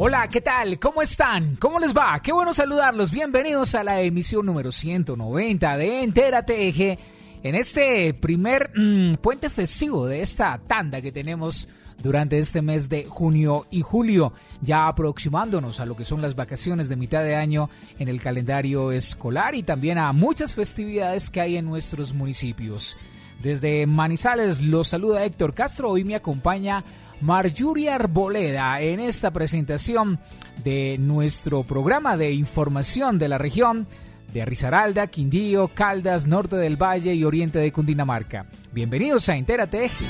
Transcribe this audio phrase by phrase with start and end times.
[0.00, 0.78] Hola, ¿qué tal?
[0.78, 1.56] ¿Cómo están?
[1.56, 2.20] ¿Cómo les va?
[2.22, 3.10] Qué bueno saludarlos.
[3.10, 7.00] Bienvenidos a la emisión número 190 de Entérate Eje
[7.42, 11.68] en este primer mm, puente festivo de esta tanda que tenemos
[12.00, 16.88] durante este mes de junio y julio, ya aproximándonos a lo que son las vacaciones
[16.88, 21.56] de mitad de año en el calendario escolar y también a muchas festividades que hay
[21.56, 22.96] en nuestros municipios.
[23.42, 26.84] Desde Manizales los saluda Héctor Castro, hoy me acompaña
[27.20, 30.20] Marjorie Arboleda en esta presentación
[30.62, 33.88] de nuestro programa de información de la región
[34.32, 38.46] de Risaralda, Quindío, Caldas, Norte del Valle y Oriente de Cundinamarca.
[38.72, 40.04] Bienvenidos a Entérate Eje.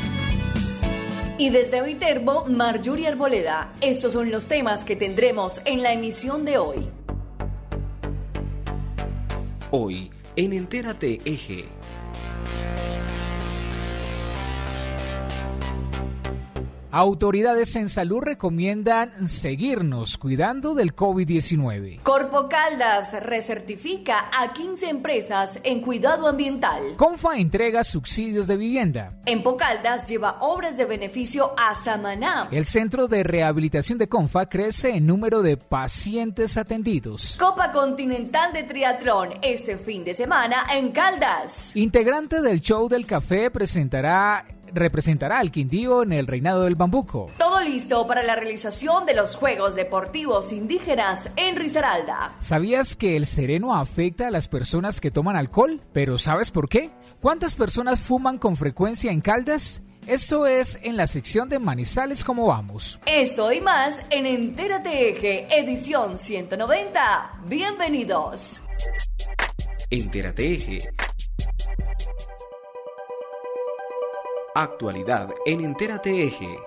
[1.38, 3.72] Y desde Viterbo, Marjorie Arboleda.
[3.80, 6.88] Estos son los temas que tendremos en la emisión de hoy.
[9.70, 11.77] Hoy, en Entérate Eje.
[16.90, 22.00] Autoridades en salud recomiendan seguirnos cuidando del COVID-19.
[22.02, 26.96] Corpo Caldas recertifica a 15 empresas en cuidado ambiental.
[26.96, 29.12] Confa entrega subsidios de vivienda.
[29.26, 32.48] Empo Caldas lleva obras de beneficio a Samaná.
[32.50, 37.36] El centro de rehabilitación de Confa crece en número de pacientes atendidos.
[37.38, 41.76] Copa Continental de Triatlón este fin de semana en Caldas.
[41.76, 47.26] Integrante del show del café presentará representará al Quindío en el Reinado del Bambuco.
[47.38, 52.34] Todo listo para la realización de los Juegos Deportivos Indígenas en Risaralda.
[52.38, 55.80] ¿Sabías que el sereno afecta a las personas que toman alcohol?
[55.92, 56.90] ¿Pero sabes por qué?
[57.20, 59.82] ¿Cuántas personas fuman con frecuencia en Caldas?
[60.06, 62.98] Esto es en la sección de Manizales como vamos.
[63.04, 67.42] Esto y más en Entérate Eje, edición 190.
[67.46, 68.62] Bienvenidos.
[69.90, 70.78] Entérate Eje
[74.60, 76.58] Actualidad en Entérate Eje.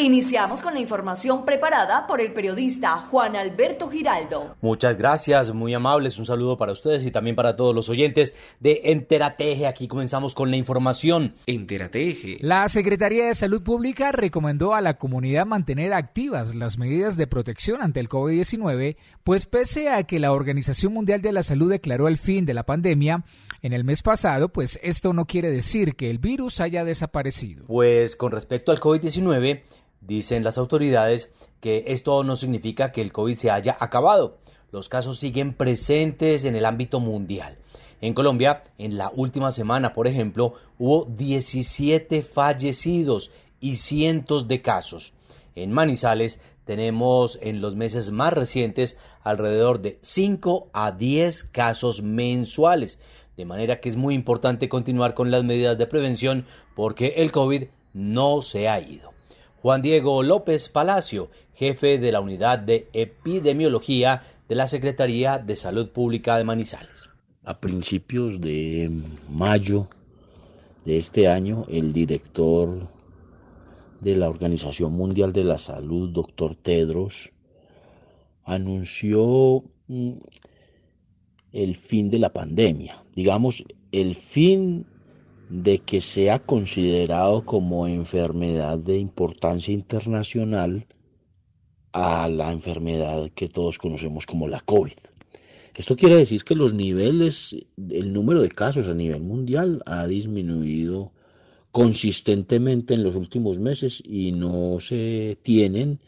[0.00, 4.54] Iniciamos con la información preparada por el periodista Juan Alberto Giraldo.
[4.60, 6.20] Muchas gracias, muy amables.
[6.20, 9.66] Un saludo para ustedes y también para todos los oyentes de Enterateje.
[9.66, 11.34] Aquí comenzamos con la información.
[11.46, 12.38] Enterateje.
[12.40, 17.82] La Secretaría de Salud Pública recomendó a la comunidad mantener activas las medidas de protección
[17.82, 22.18] ante el COVID-19, pues pese a que la Organización Mundial de la Salud declaró el
[22.18, 23.24] fin de la pandemia,
[23.62, 27.64] en el mes pasado, pues esto no quiere decir que el virus haya desaparecido.
[27.66, 29.62] Pues con respecto al COVID-19,
[30.00, 34.38] dicen las autoridades que esto no significa que el COVID se haya acabado.
[34.70, 37.58] Los casos siguen presentes en el ámbito mundial.
[38.00, 45.14] En Colombia, en la última semana, por ejemplo, hubo 17 fallecidos y cientos de casos.
[45.56, 53.00] En Manizales tenemos en los meses más recientes alrededor de 5 a 10 casos mensuales.
[53.38, 56.44] De manera que es muy importante continuar con las medidas de prevención
[56.74, 59.12] porque el COVID no se ha ido.
[59.62, 65.88] Juan Diego López Palacio, jefe de la unidad de epidemiología de la Secretaría de Salud
[65.88, 67.10] Pública de Manizales.
[67.44, 68.90] A principios de
[69.30, 69.86] mayo
[70.84, 72.88] de este año, el director
[74.00, 77.30] de la Organización Mundial de la Salud, doctor Tedros,
[78.42, 80.14] anunció mm,
[81.52, 84.86] el fin de la pandemia, digamos, el fin
[85.50, 90.86] de que sea considerado como enfermedad de importancia internacional
[91.90, 94.92] a la enfermedad que todos conocemos como la COVID.
[95.74, 97.56] Esto quiere decir que los niveles,
[97.90, 101.10] el número de casos a nivel mundial ha disminuido
[101.72, 105.98] consistentemente en los últimos meses y no se tienen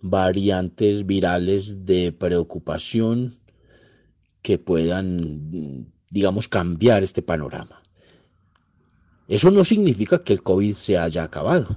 [0.00, 3.40] variantes virales de preocupación
[4.40, 7.82] que puedan, digamos, cambiar este panorama.
[9.28, 11.76] Eso no significa que el COVID se haya acabado.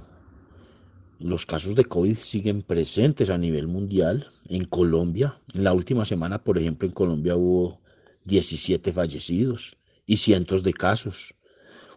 [1.18, 4.30] Los casos de COVID siguen presentes a nivel mundial.
[4.48, 7.80] En Colombia, en la última semana, por ejemplo, en Colombia hubo
[8.24, 9.76] 17 fallecidos
[10.06, 11.34] y cientos de casos.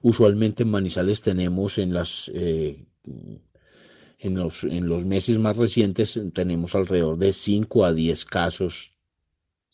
[0.01, 2.85] Usualmente en Manizales tenemos en las eh,
[4.19, 8.93] en los, en los meses más recientes tenemos alrededor de 5 a 10 casos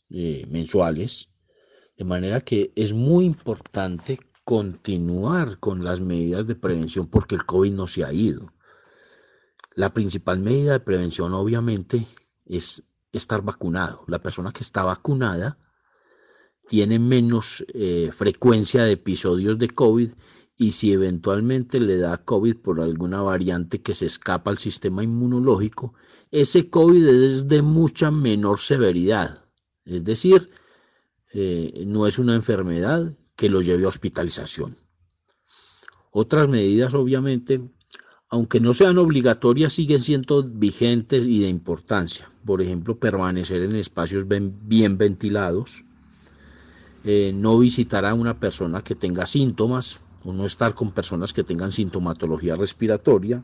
[0.10, 1.30] eh, mensuales,
[2.02, 7.72] de manera que es muy importante continuar con las medidas de prevención porque el COVID
[7.74, 8.52] no se ha ido.
[9.76, 12.08] La principal medida de prevención obviamente
[12.44, 12.82] es
[13.12, 14.04] estar vacunado.
[14.08, 15.60] La persona que está vacunada
[16.68, 20.10] tiene menos eh, frecuencia de episodios de COVID
[20.58, 25.94] y si eventualmente le da COVID por alguna variante que se escapa al sistema inmunológico,
[26.32, 29.46] ese COVID es de mucha menor severidad.
[29.86, 30.50] Es decir,
[31.34, 34.78] eh, no es una enfermedad que lo lleve a hospitalización.
[36.12, 37.62] Otras medidas, obviamente,
[38.30, 42.30] aunque no sean obligatorias, siguen siendo vigentes y de importancia.
[42.46, 45.84] Por ejemplo, permanecer en espacios bien ventilados,
[47.04, 51.44] eh, no visitar a una persona que tenga síntomas o no estar con personas que
[51.44, 53.44] tengan sintomatología respiratoria,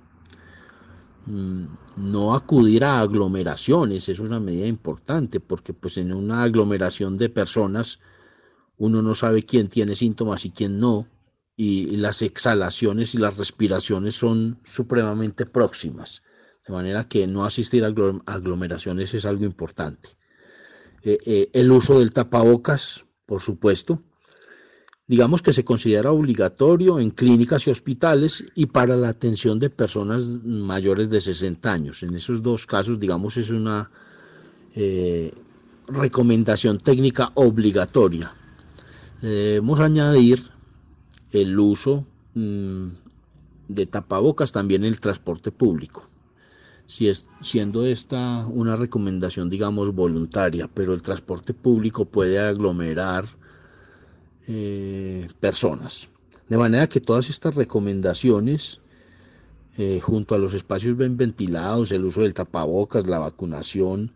[1.27, 7.99] no acudir a aglomeraciones, es una medida importante porque pues en una aglomeración de personas
[8.77, 11.07] uno no sabe quién tiene síntomas y quién no,
[11.55, 16.23] y las exhalaciones y las respiraciones son supremamente próximas,
[16.65, 17.93] de manera que no asistir a
[18.27, 20.09] aglomeraciones es algo importante.
[21.01, 24.03] Eh, eh, el uso del tapabocas, por supuesto,
[25.07, 30.27] digamos que se considera obligatorio en clínicas y hospitales y para la atención de personas
[30.27, 32.03] mayores de 60 años.
[32.03, 33.89] En esos dos casos, digamos, es una
[34.75, 35.33] eh,
[35.87, 38.33] recomendación técnica obligatoria.
[39.21, 40.43] Debemos añadir
[41.31, 42.87] el uso mm,
[43.69, 46.05] de tapabocas también en el transporte público.
[46.85, 53.25] Si es, siendo esta una recomendación, digamos, voluntaria, pero el transporte público puede aglomerar
[54.47, 56.09] eh, personas.
[56.47, 58.79] De manera que todas estas recomendaciones,
[59.77, 64.13] eh, junto a los espacios bien ventilados, el uso del tapabocas, la vacunación,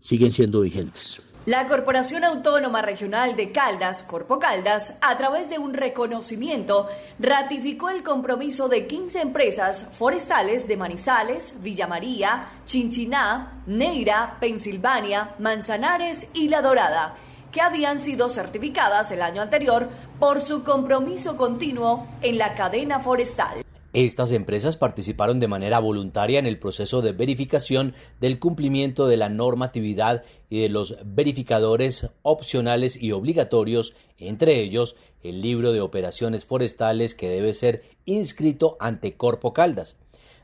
[0.00, 1.20] siguen siendo vigentes.
[1.44, 6.88] La Corporación Autónoma Regional de Caldas, Corpo Caldas, a través de un reconocimiento,
[7.18, 16.28] ratificó el compromiso de 15 empresas forestales de Manizales, Villa María, Chinchiná, Neira, Pensilvania, Manzanares
[16.32, 17.16] y La Dorada,
[17.52, 19.88] que habían sido certificadas el año anterior
[20.18, 23.62] por su compromiso continuo en la cadena forestal.
[23.92, 29.28] Estas empresas participaron de manera voluntaria en el proceso de verificación del cumplimiento de la
[29.28, 37.14] normatividad y de los verificadores opcionales y obligatorios, entre ellos el libro de operaciones forestales
[37.14, 39.98] que debe ser inscrito ante Corpo Caldas.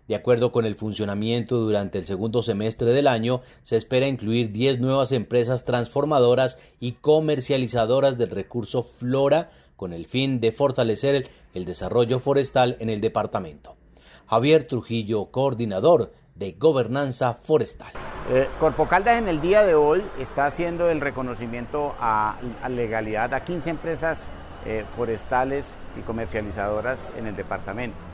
[0.08, 4.80] De acuerdo con el funcionamiento durante el segundo semestre del año, se espera incluir 10
[4.80, 12.20] nuevas empresas transformadoras y comercializadoras del recurso flora con el fin de fortalecer el desarrollo
[12.20, 13.76] forestal en el departamento.
[14.26, 17.92] Javier Trujillo, coordinador de Gobernanza Forestal.
[18.30, 22.38] Eh, Corpo Caldas en el día de hoy está haciendo el reconocimiento a,
[22.70, 24.28] legalidad a 15 empresas
[24.64, 25.66] eh, forestales
[25.98, 28.08] y comercializadoras en el departamento.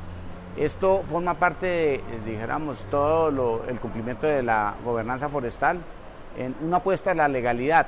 [0.57, 5.79] Esto forma parte de, dijéramos, todo el cumplimiento de la gobernanza forestal
[6.39, 7.87] en una apuesta a la legalidad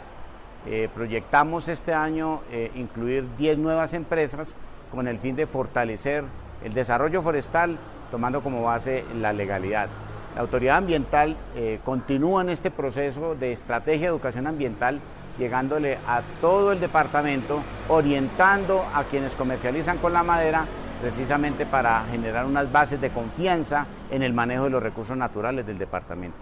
[0.68, 4.54] eh, proyectamos este año eh, incluir 10 nuevas empresas
[4.90, 6.24] con el fin de fortalecer
[6.64, 7.78] el desarrollo forestal
[8.10, 9.88] tomando como base la legalidad.
[10.34, 15.00] La autoridad ambiental eh, continúa en este proceso de estrategia de educación ambiental,
[15.38, 20.64] llegándole a todo el departamento, orientando a quienes comercializan con la madera
[21.00, 25.78] precisamente para generar unas bases de confianza en el manejo de los recursos naturales del
[25.78, 26.36] departamento.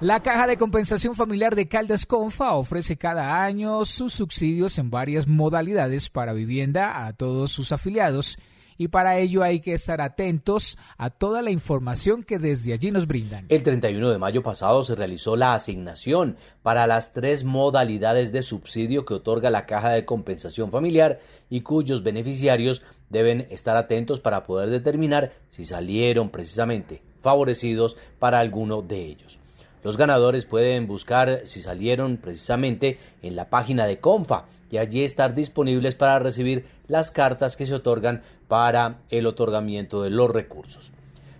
[0.00, 5.26] La Caja de Compensación Familiar de Caldas Confa ofrece cada año sus subsidios en varias
[5.26, 8.36] modalidades para vivienda a todos sus afiliados
[8.78, 13.06] y para ello hay que estar atentos a toda la información que desde allí nos
[13.06, 13.46] brindan.
[13.48, 19.04] El 31 de mayo pasado se realizó la asignación para las tres modalidades de subsidio
[19.04, 24.70] que otorga la Caja de Compensación Familiar y cuyos beneficiarios deben estar atentos para poder
[24.70, 29.38] determinar si salieron precisamente favorecidos para alguno de ellos.
[29.82, 35.34] Los ganadores pueden buscar si salieron precisamente en la página de Confa y allí estar
[35.34, 40.92] disponibles para recibir las cartas que se otorgan para el otorgamiento de los recursos.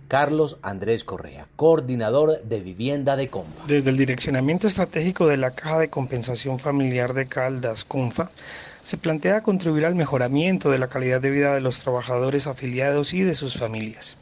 [0.07, 3.65] Carlos Andrés Correa, coordinador de vivienda de Confa.
[3.67, 8.31] Desde el direccionamiento estratégico de la Caja de Compensación Familiar de Caldas, Confa,
[8.87, 13.19] se plantea contribuir al mejoramiento de la calidad de vida de los trabajadores afiliados y
[13.19, 14.15] de sus familias.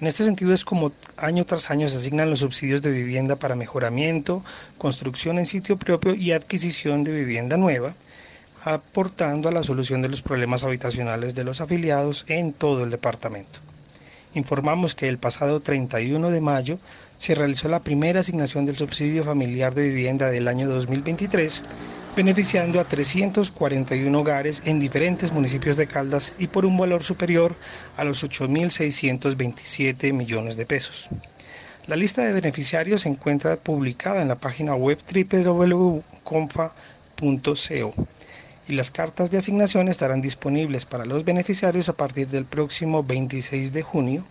[0.00, 3.54] En este sentido es como año tras año se asignan los subsidios de vivienda para
[3.54, 4.42] mejoramiento,
[4.78, 7.92] construcción en sitio propio y adquisición de vivienda nueva,
[8.64, 13.60] aportando a la solución de los problemas habitacionales de los afiliados en todo el departamento.
[14.32, 16.78] Informamos que el pasado 31 de mayo
[17.18, 21.62] se realizó la primera asignación del subsidio familiar de vivienda del año 2023
[22.18, 27.54] beneficiando a 341 hogares en diferentes municipios de Caldas y por un valor superior
[27.96, 31.06] a los 8.627 millones de pesos.
[31.86, 36.02] La lista de beneficiarios se encuentra publicada en la página web www.confa.co
[38.66, 43.72] y las cartas de asignación estarán disponibles para los beneficiarios a partir del próximo 26
[43.72, 44.24] de junio.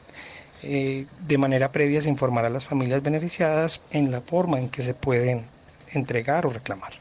[0.61, 4.81] Eh, de manera previa se informará a las familias beneficiadas en la forma en que
[4.81, 5.45] se pueden
[5.93, 6.91] entregar o reclamar.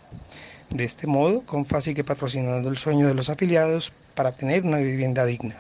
[0.71, 5.25] De este modo, Confa sigue patrocinando el sueño de los afiliados para tener una vivienda
[5.25, 5.57] digna,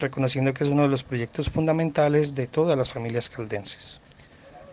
[0.00, 4.00] reconociendo que es uno de los proyectos fundamentales de todas las familias caldenses.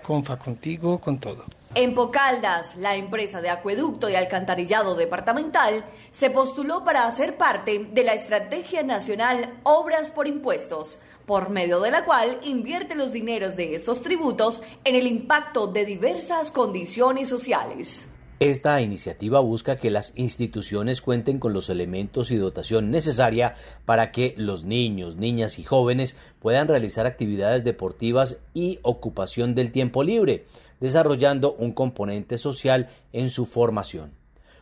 [0.01, 1.45] Confa contigo, con todo.
[1.73, 8.03] En Pocaldas, la empresa de acueducto y alcantarillado departamental se postuló para hacer parte de
[8.03, 13.75] la Estrategia Nacional Obras por Impuestos, por medio de la cual invierte los dineros de
[13.75, 18.05] estos tributos en el impacto de diversas condiciones sociales.
[18.41, 24.33] Esta iniciativa busca que las instituciones cuenten con los elementos y dotación necesaria para que
[24.35, 30.47] los niños, niñas y jóvenes puedan realizar actividades deportivas y ocupación del tiempo libre,
[30.81, 34.11] desarrollando un componente social en su formación.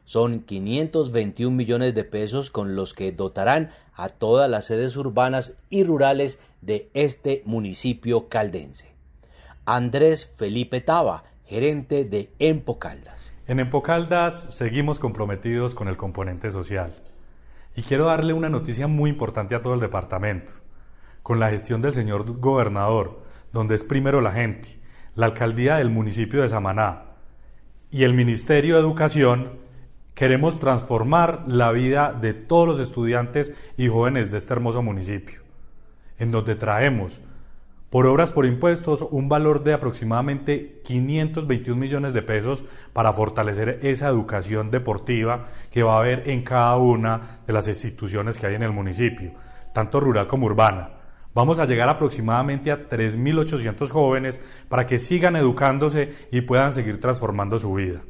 [0.05, 5.83] Son 521 millones de pesos con los que dotarán a todas las sedes urbanas y
[5.83, 8.91] rurales de este municipio caldense.
[9.65, 13.32] Andrés Felipe Taba, gerente de Empocaldas.
[13.45, 16.95] En Empocaldas seguimos comprometidos con el componente social.
[17.75, 20.53] Y quiero darle una noticia muy importante a todo el departamento.
[21.23, 23.21] Con la gestión del señor gobernador,
[23.51, 24.79] donde es primero la gente,
[25.15, 27.01] la alcaldía del municipio de Samaná
[27.91, 29.59] y el Ministerio de Educación,
[30.13, 35.41] queremos transformar la vida de todos los estudiantes y jóvenes de este hermoso municipio,
[36.17, 37.21] en donde traemos
[37.93, 44.07] por obras por impuestos un valor de aproximadamente 521 millones de pesos para fortalecer esa
[44.07, 48.63] educación deportiva que va a haber en cada una de las instituciones que hay en
[48.63, 49.33] el municipio,
[49.75, 50.89] tanto rural como urbana.
[51.35, 57.59] Vamos a llegar aproximadamente a 3.800 jóvenes para que sigan educándose y puedan seguir transformando
[57.59, 58.01] su vida.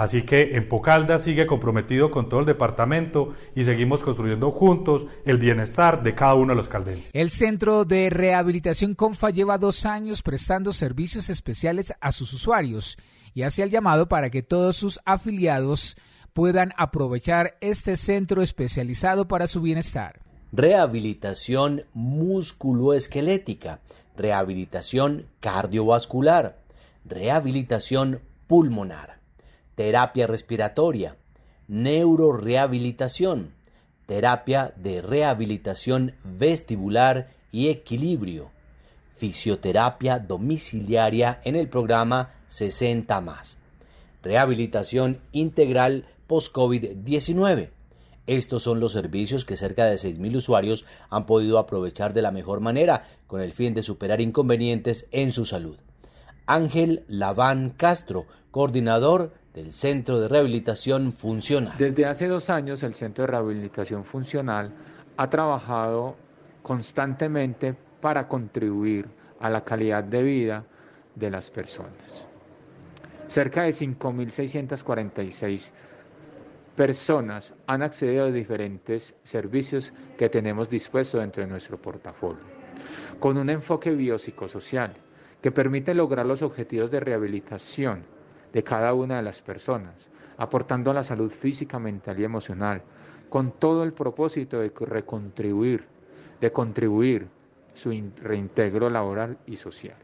[0.00, 6.02] Así que Empocalda sigue comprometido con todo el departamento y seguimos construyendo juntos el bienestar
[6.02, 7.10] de cada uno de los caldenses.
[7.12, 12.96] El Centro de Rehabilitación Confa lleva dos años prestando servicios especiales a sus usuarios
[13.34, 15.98] y hace el llamado para que todos sus afiliados
[16.32, 20.20] puedan aprovechar este centro especializado para su bienestar.
[20.50, 23.80] Rehabilitación musculoesquelética,
[24.16, 26.56] rehabilitación cardiovascular,
[27.04, 29.19] rehabilitación pulmonar
[29.80, 31.16] terapia respiratoria,
[31.66, 33.54] neurorehabilitación,
[34.04, 38.50] terapia de rehabilitación vestibular y equilibrio,
[39.16, 43.56] fisioterapia domiciliaria en el programa 60 más,
[44.22, 47.70] rehabilitación integral post-COVID-19.
[48.26, 52.60] Estos son los servicios que cerca de 6.000 usuarios han podido aprovechar de la mejor
[52.60, 55.78] manera con el fin de superar inconvenientes en su salud.
[56.44, 61.74] Ángel Laván Castro, coordinador del Centro de Rehabilitación Funcional.
[61.76, 64.72] Desde hace dos años el Centro de Rehabilitación Funcional
[65.16, 66.16] ha trabajado
[66.62, 69.08] constantemente para contribuir
[69.40, 70.64] a la calidad de vida
[71.14, 72.24] de las personas.
[73.26, 75.70] Cerca de 5.646
[76.76, 82.42] personas han accedido a diferentes servicios que tenemos dispuestos dentro de nuestro portafolio,
[83.18, 84.94] con un enfoque biopsicosocial
[85.42, 88.04] que permite lograr los objetivos de rehabilitación
[88.52, 92.82] de cada una de las personas, aportando a la salud física, mental y emocional,
[93.28, 95.84] con todo el propósito de recontribuir,
[96.40, 97.28] de contribuir
[97.74, 97.90] su
[98.22, 99.96] reintegro laboral y social.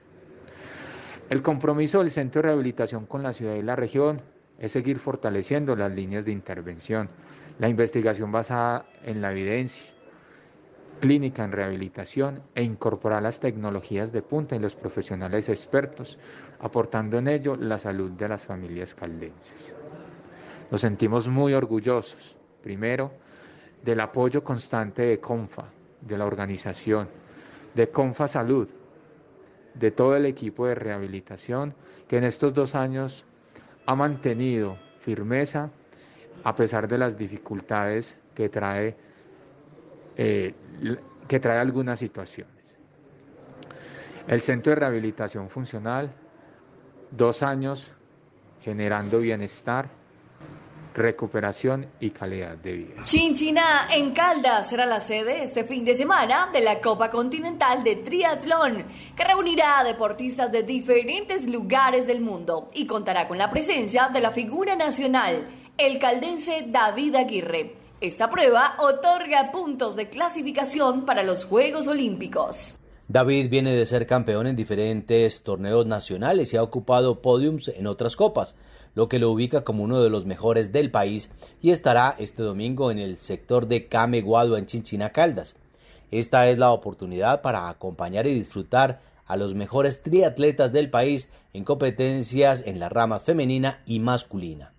[1.28, 4.22] El compromiso del Centro de Rehabilitación con la ciudad y la región
[4.60, 7.08] es seguir fortaleciendo las líneas de intervención,
[7.58, 9.86] la investigación basada en la evidencia,
[11.00, 16.18] clínica en rehabilitación e incorporar las tecnologías de punta y los profesionales expertos,
[16.60, 19.74] aportando en ello la salud de las familias caldenses.
[20.70, 23.12] Nos sentimos muy orgullosos, primero,
[23.84, 25.64] del apoyo constante de CONFA,
[26.00, 27.08] de la organización,
[27.74, 28.68] de CONFA Salud,
[29.74, 31.74] de todo el equipo de rehabilitación
[32.08, 33.24] que en estos dos años
[33.84, 35.70] ha mantenido firmeza
[36.42, 38.96] a pesar de las dificultades que trae
[40.16, 40.54] eh,
[41.28, 42.54] que trae algunas situaciones.
[44.26, 46.12] El Centro de Rehabilitación Funcional,
[47.10, 47.92] dos años
[48.62, 49.88] generando bienestar,
[50.96, 53.02] recuperación y calidad de vida.
[53.02, 57.96] Chinchina en Caldas será la sede este fin de semana de la Copa Continental de
[57.96, 64.08] Triatlón, que reunirá a deportistas de diferentes lugares del mundo y contará con la presencia
[64.08, 65.46] de la figura nacional,
[65.76, 67.85] el caldense David Aguirre.
[68.02, 72.74] Esta prueba otorga puntos de clasificación para los Juegos Olímpicos.
[73.08, 78.14] David viene de ser campeón en diferentes torneos nacionales y ha ocupado podiums en otras
[78.14, 78.54] copas,
[78.94, 81.30] lo que lo ubica como uno de los mejores del país
[81.62, 85.56] y estará este domingo en el sector de Cameguado en Chinchina Caldas.
[86.10, 91.64] Esta es la oportunidad para acompañar y disfrutar a los mejores triatletas del país en
[91.64, 94.72] competencias en la rama femenina y masculina.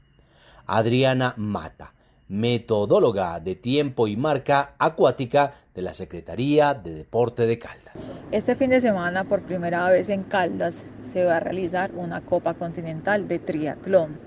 [0.67, 1.93] Adriana Mata,
[2.29, 8.11] metodóloga de tiempo y marca acuática de la Secretaría de Deporte de Caldas.
[8.31, 12.53] Este fin de semana, por primera vez en Caldas, se va a realizar una Copa
[12.55, 14.17] Continental de Triatlón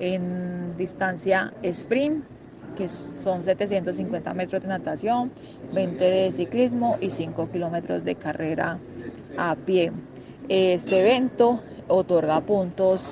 [0.00, 2.24] en distancia sprint,
[2.76, 5.32] que son 750 metros de natación,
[5.72, 8.78] 20 de ciclismo y 5 kilómetros de carrera
[9.36, 9.92] a pie.
[10.48, 13.10] Este evento otorga puntos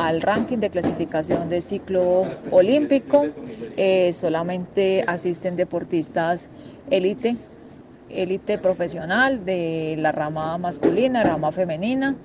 [0.00, 3.26] al ranking de clasificación de ciclo olímpico.
[3.76, 6.48] Eh, solamente asisten deportistas
[6.88, 7.36] élite,
[8.08, 12.16] élite profesional de la rama masculina, rama femenina.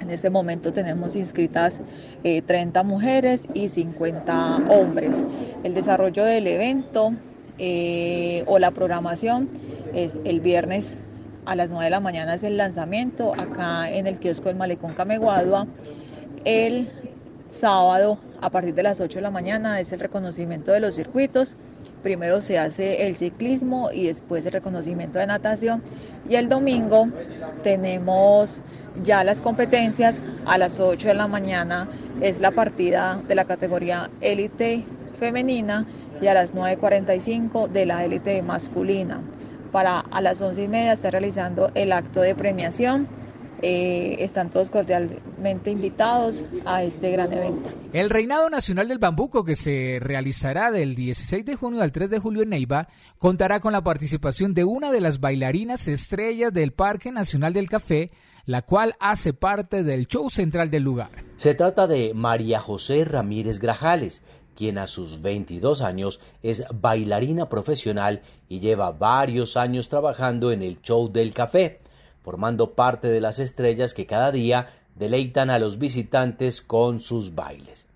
[0.00, 1.82] En este momento tenemos inscritas
[2.24, 5.24] 30 eh, mujeres y 50 hombres.
[5.62, 7.12] El desarrollo del evento
[7.58, 9.48] eh, o la programación
[9.94, 10.98] es el viernes
[11.46, 14.94] a las 9 de la mañana es el lanzamiento acá en el kiosco del Malecón
[14.94, 15.66] Cameguadua.
[16.44, 16.90] El
[17.48, 21.56] sábado a partir de las 8 de la mañana es el reconocimiento de los circuitos.
[22.02, 25.82] Primero se hace el ciclismo y después el reconocimiento de natación.
[26.28, 27.08] Y el domingo
[27.62, 28.60] tenemos
[29.02, 30.26] ya las competencias.
[30.44, 31.88] A las 8 de la mañana
[32.20, 34.84] es la partida de la categoría élite
[35.18, 35.86] femenina
[36.20, 39.22] y a las 9.45 de la élite masculina
[39.72, 43.08] para a las once y media estar realizando el acto de premiación.
[43.66, 47.70] Eh, están todos cordialmente invitados a este gran evento.
[47.94, 52.18] El Reinado Nacional del Bambuco, que se realizará del 16 de junio al 3 de
[52.18, 57.10] julio en Neiva, contará con la participación de una de las bailarinas estrellas del Parque
[57.10, 58.10] Nacional del Café,
[58.44, 61.08] la cual hace parte del show central del lugar.
[61.38, 64.22] Se trata de María José Ramírez Grajales,
[64.54, 70.82] quien a sus 22 años es bailarina profesional y lleva varios años trabajando en el
[70.82, 71.80] show del café,
[72.24, 77.86] formando parte de las estrellas que cada día deleitan a los visitantes con sus bailes.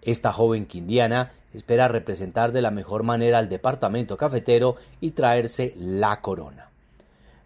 [0.00, 6.20] Esta joven quindiana espera representar de la mejor manera al departamento cafetero y traerse la
[6.20, 6.68] corona.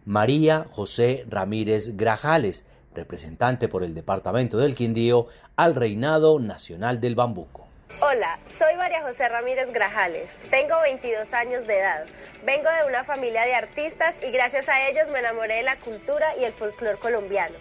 [0.05, 7.68] María José Ramírez Grajales, representante por el departamento del Quindío al Reinado Nacional del Bambuco.
[8.01, 12.05] Hola, soy María José Ramírez Grajales, tengo 22 años de edad,
[12.45, 16.29] vengo de una familia de artistas y gracias a ellos me enamoré de la cultura
[16.37, 17.57] y el folclore colombiano.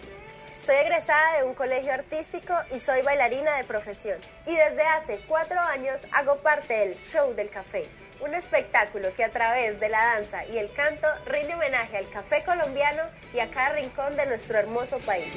[0.64, 4.18] Soy egresada de un colegio artístico y soy bailarina de profesión.
[4.46, 7.84] Y desde hace cuatro años hago parte del Show del Café,
[8.20, 12.44] un espectáculo que a través de la danza y el canto rinde homenaje al café
[12.44, 13.02] colombiano
[13.34, 15.32] y a cada rincón de nuestro hermoso país.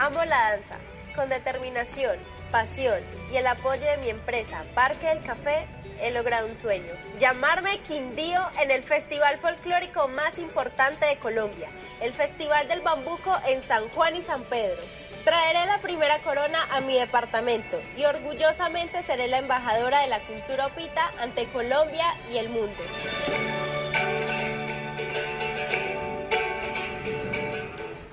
[0.00, 0.76] Amo la danza,
[1.18, 2.16] con determinación,
[2.52, 3.00] pasión
[3.32, 5.66] y el apoyo de mi empresa Parque del Café,
[6.00, 6.92] he logrado un sueño.
[7.18, 11.68] Llamarme Quindío en el festival folclórico más importante de Colombia,
[12.00, 14.80] el Festival del Bambuco en San Juan y San Pedro.
[15.24, 20.66] Traeré la primera corona a mi departamento y orgullosamente seré la embajadora de la cultura
[20.66, 22.78] opita ante Colombia y el mundo.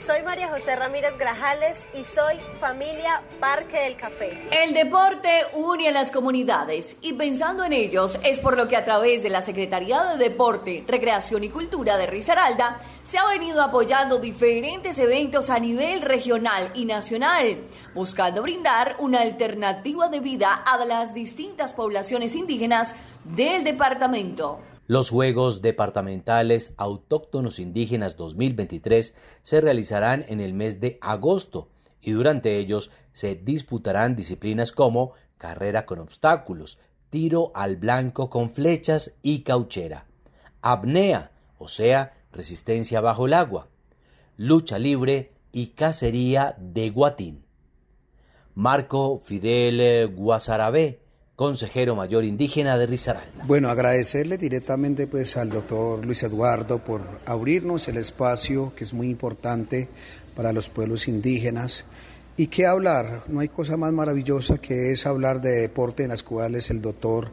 [0.05, 4.39] Soy María José Ramírez Grajales y soy familia Parque del Café.
[4.51, 8.85] El deporte une a las comunidades y pensando en ellos es por lo que a
[8.85, 14.19] través de la Secretaría de Deporte, Recreación y Cultura de Risaralda se ha venido apoyando
[14.19, 17.57] diferentes eventos a nivel regional y nacional,
[17.95, 24.59] buscando brindar una alternativa de vida a las distintas poblaciones indígenas del departamento.
[24.87, 31.69] Los Juegos Departamentales Autóctonos Indígenas 2023 se realizarán en el mes de agosto
[32.01, 36.77] y durante ellos se disputarán disciplinas como carrera con obstáculos,
[37.09, 40.05] tiro al blanco con flechas y cauchera,
[40.61, 43.69] apnea, o sea, resistencia bajo el agua,
[44.37, 47.43] lucha libre y cacería de guatín.
[48.53, 51.04] Marco Fidel Guasarabé,
[51.35, 53.43] consejero mayor indígena de Risaralda.
[53.45, 59.09] Bueno, agradecerle directamente pues al doctor Luis Eduardo por abrirnos el espacio que es muy
[59.09, 59.89] importante
[60.35, 61.83] para los pueblos indígenas.
[62.37, 63.23] ¿Y qué hablar?
[63.27, 67.31] No hay cosa más maravillosa que es hablar de deporte en las cuales el doctor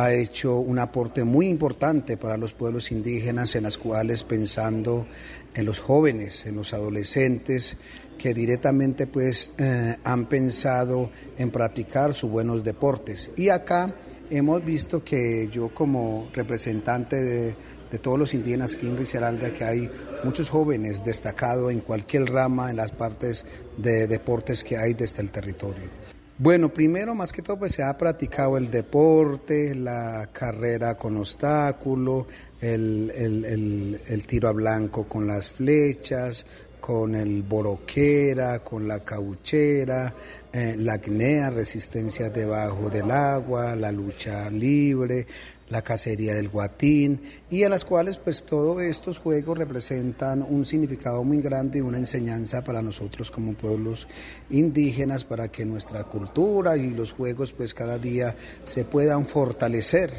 [0.00, 5.06] ha hecho un aporte muy importante para los pueblos indígenas, en las cuales pensando
[5.54, 7.76] en los jóvenes, en los adolescentes,
[8.18, 13.30] que directamente pues eh, han pensado en practicar sus buenos deportes.
[13.36, 13.94] Y acá
[14.30, 19.90] hemos visto que yo como representante de todos los indígenas aquí en Risaralda, que hay
[20.22, 23.44] muchos jóvenes destacados en cualquier rama, en las partes
[23.76, 25.99] de deportes que hay desde el territorio.
[26.42, 32.26] Bueno, primero más que todo pues se ha practicado el deporte, la carrera con obstáculo,
[32.62, 36.46] el, el, tiro a blanco con las flechas,
[36.80, 40.14] con el boroquera, con la cauchera,
[40.50, 45.26] eh, la acnea, resistencia debajo del agua, la lucha libre,
[45.70, 51.24] la cacería del guatín y a las cuales pues todos estos juegos representan un significado
[51.24, 54.06] muy grande y una enseñanza para nosotros como pueblos
[54.50, 60.10] indígenas para que nuestra cultura y los juegos pues cada día se puedan fortalecer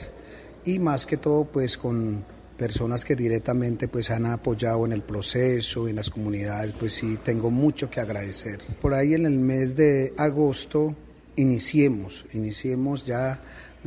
[0.66, 2.24] y más que todo pues con
[2.58, 7.50] personas que directamente pues han apoyado en el proceso, en las comunidades, pues sí tengo
[7.50, 8.60] mucho que agradecer.
[8.80, 10.96] Por ahí en el mes de agosto
[11.36, 13.42] iniciemos, iniciemos ya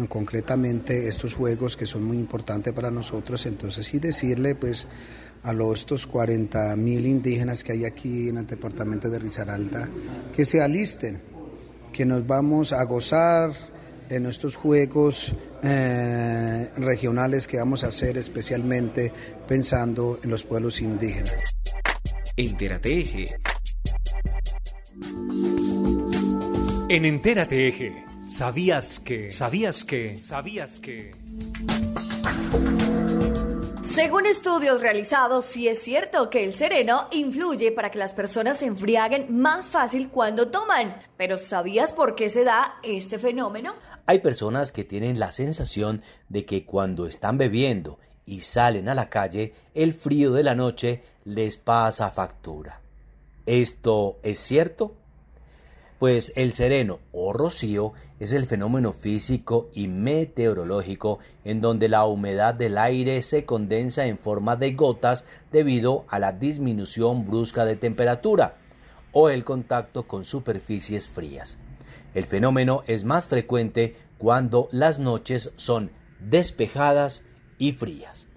[0.09, 4.87] concretamente estos juegos que son muy importantes para nosotros, entonces sí decirle pues
[5.45, 9.89] a los estos 40 mil indígenas que hay aquí en el departamento de Risaralda
[10.35, 11.21] que se alisten,
[11.93, 13.53] que nos vamos a gozar
[14.09, 19.13] en estos juegos eh, regionales que vamos a hacer especialmente
[19.47, 21.37] pensando en los pueblos indígenas.
[22.37, 23.25] Entérate Eje.
[26.89, 29.31] En Entérate Eje ¿Sabías que?
[29.31, 30.21] ¿Sabías que?
[30.23, 31.15] ¿Sabías que?
[33.83, 38.67] Según estudios realizados, sí es cierto que el sereno influye para que las personas se
[38.67, 40.97] enfriaguen más fácil cuando toman.
[41.19, 43.75] Pero ¿sabías por qué se da este fenómeno?
[44.07, 49.11] Hay personas que tienen la sensación de que cuando están bebiendo y salen a la
[49.11, 52.81] calle, el frío de la noche les pasa factura.
[53.45, 54.97] ¿Esto es cierto?
[56.05, 62.53] Pues el sereno o rocío es el fenómeno físico y meteorológico en donde la humedad
[62.53, 68.59] del aire se condensa en forma de gotas debido a la disminución brusca de temperatura
[69.13, 71.57] o el contacto con superficies frías.
[72.13, 75.91] El fenómeno es más frecuente cuando las noches son
[76.21, 77.25] despejadas
[77.57, 78.29] y frías.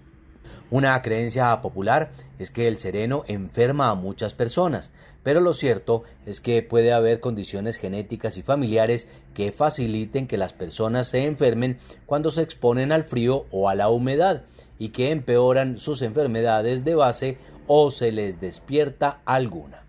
[0.70, 6.40] Una creencia popular es que el sereno enferma a muchas personas, pero lo cierto es
[6.40, 12.30] que puede haber condiciones genéticas y familiares que faciliten que las personas se enfermen cuando
[12.30, 14.42] se exponen al frío o a la humedad
[14.78, 19.84] y que empeoran sus enfermedades de base o se les despierta alguna.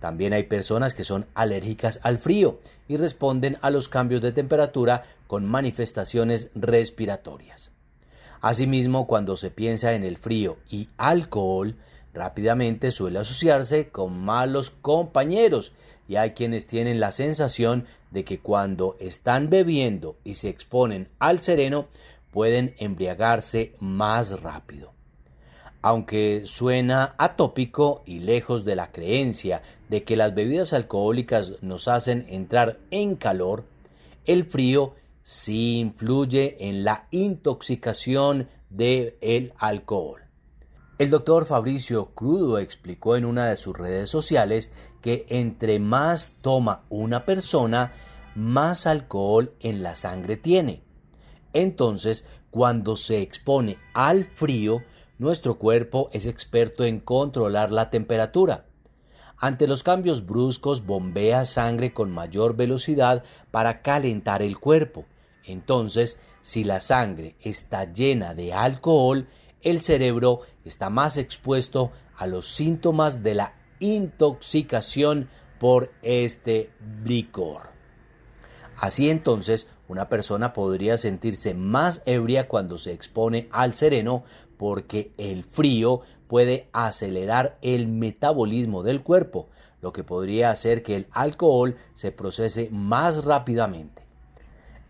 [0.00, 5.04] También hay personas que son alérgicas al frío y responden a los cambios de temperatura
[5.26, 7.72] con manifestaciones respiratorias.
[8.40, 11.76] Asimismo, cuando se piensa en el frío y alcohol,
[12.18, 15.72] rápidamente suele asociarse con malos compañeros
[16.08, 21.40] y hay quienes tienen la sensación de que cuando están bebiendo y se exponen al
[21.40, 21.86] sereno
[22.32, 24.92] pueden embriagarse más rápido.
[25.80, 32.26] Aunque suena atópico y lejos de la creencia de que las bebidas alcohólicas nos hacen
[32.28, 33.64] entrar en calor,
[34.24, 39.14] el frío sí influye en la intoxicación del
[39.58, 40.27] alcohol.
[40.98, 46.86] El doctor Fabricio Crudo explicó en una de sus redes sociales que entre más toma
[46.88, 47.92] una persona,
[48.34, 50.82] más alcohol en la sangre tiene.
[51.52, 54.82] Entonces, cuando se expone al frío,
[55.18, 58.66] nuestro cuerpo es experto en controlar la temperatura.
[59.36, 65.04] Ante los cambios bruscos bombea sangre con mayor velocidad para calentar el cuerpo.
[65.44, 69.28] Entonces, si la sangre está llena de alcohol,
[69.62, 76.70] el cerebro está más expuesto a los síntomas de la intoxicación por este
[77.04, 77.70] licor.
[78.76, 84.24] Así entonces, una persona podría sentirse más ebria cuando se expone al sereno
[84.56, 89.48] porque el frío puede acelerar el metabolismo del cuerpo,
[89.80, 94.06] lo que podría hacer que el alcohol se procese más rápidamente.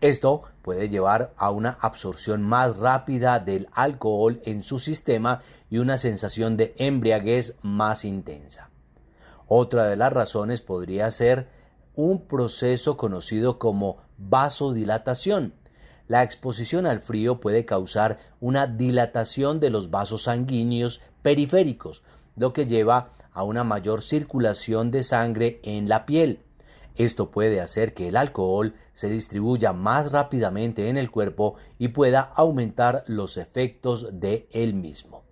[0.01, 5.97] Esto puede llevar a una absorción más rápida del alcohol en su sistema y una
[5.97, 8.69] sensación de embriaguez más intensa.
[9.47, 11.47] Otra de las razones podría ser
[11.95, 15.55] un proceso conocido como vasodilatación.
[16.05, 22.03] La exposición al frío puede causar una dilatación de los vasos sanguíneos periféricos,
[22.35, 26.43] lo que lleva a una mayor circulación de sangre en la piel.
[26.99, 32.19] Esto puede hacer que el alcohol se distribuya más rápidamente en el cuerpo y pueda
[32.19, 35.23] aumentar los efectos de él mismo.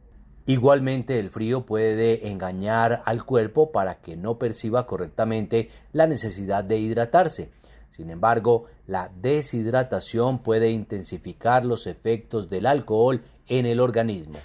[0.45, 6.77] Igualmente el frío puede engañar al cuerpo para que no perciba correctamente la necesidad de
[6.77, 7.51] hidratarse.
[7.89, 14.39] Sin embargo, la deshidratación puede intensificar los efectos del alcohol en el organismo.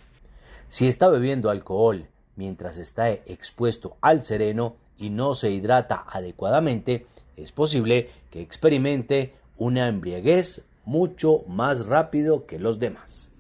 [0.67, 7.07] Si está bebiendo alcohol mientras está expuesto al sereno y no se hidrata adecuadamente,
[7.37, 13.31] es posible que experimente una embriaguez mucho más rápido que los demás.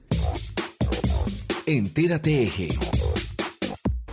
[1.67, 2.69] Entérate Eje.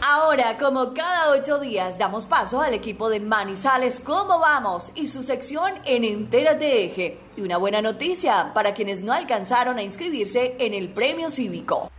[0.01, 4.91] Ahora, como cada ocho días, damos paso al equipo de Manizales ¿Cómo vamos?
[4.95, 7.19] y su sección en Entérate Eje.
[7.37, 11.91] Y una buena noticia para quienes no alcanzaron a inscribirse en el premio cívico.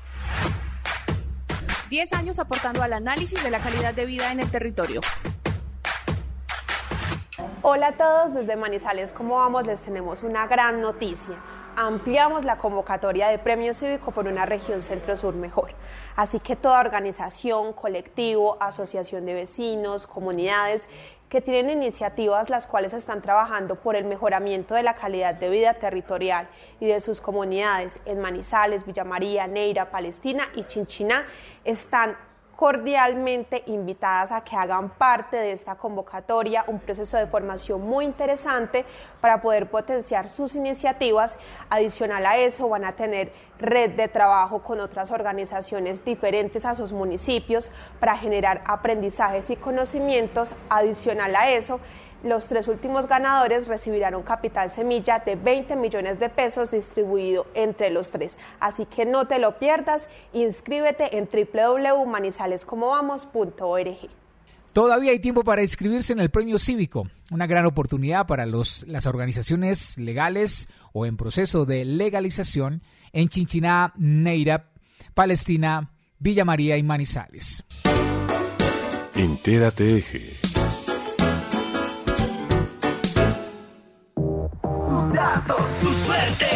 [1.89, 5.01] 10 años aportando al análisis de la calidad de vida en el territorio.
[7.63, 9.67] Hola a todos, desde Manizales, ¿cómo vamos?
[9.67, 11.37] Les tenemos una gran noticia.
[11.77, 15.75] Ampliamos la convocatoria de premio cívico por una región centro-sur mejor.
[16.17, 20.89] Así que toda organización, colectivo, asociación de vecinos, comunidades
[21.29, 25.75] que tienen iniciativas las cuales están trabajando por el mejoramiento de la calidad de vida
[25.75, 26.49] territorial
[26.81, 31.27] y de sus comunidades en Manizales, Villa María, Neira, Palestina y Chinchiná,
[31.65, 32.17] están
[32.61, 38.85] cordialmente invitadas a que hagan parte de esta convocatoria, un proceso de formación muy interesante
[39.23, 41.39] para poder potenciar sus iniciativas.
[41.71, 46.93] Adicional a eso, van a tener red de trabajo con otras organizaciones diferentes a sus
[46.93, 50.55] municipios para generar aprendizajes y conocimientos.
[50.69, 51.81] Adicional a eso,
[52.23, 57.89] los tres últimos ganadores recibirán un capital semilla de 20 millones de pesos distribuido entre
[57.91, 58.39] los tres.
[58.61, 64.11] Así que no te lo pierdas, inscríbete en www.manizalescomovamos.org.
[64.73, 69.07] Todavía hay tiempo para inscribirse en el premio cívico, una gran oportunidad para los, las
[69.07, 74.71] organizaciones legales o en proceso de legalización en Chinchiná, Neira,
[75.15, 77.65] Palestina, Villa María y Manizales.
[79.17, 80.40] Entérate Eje.
[85.13, 86.47] Datos, su suerte.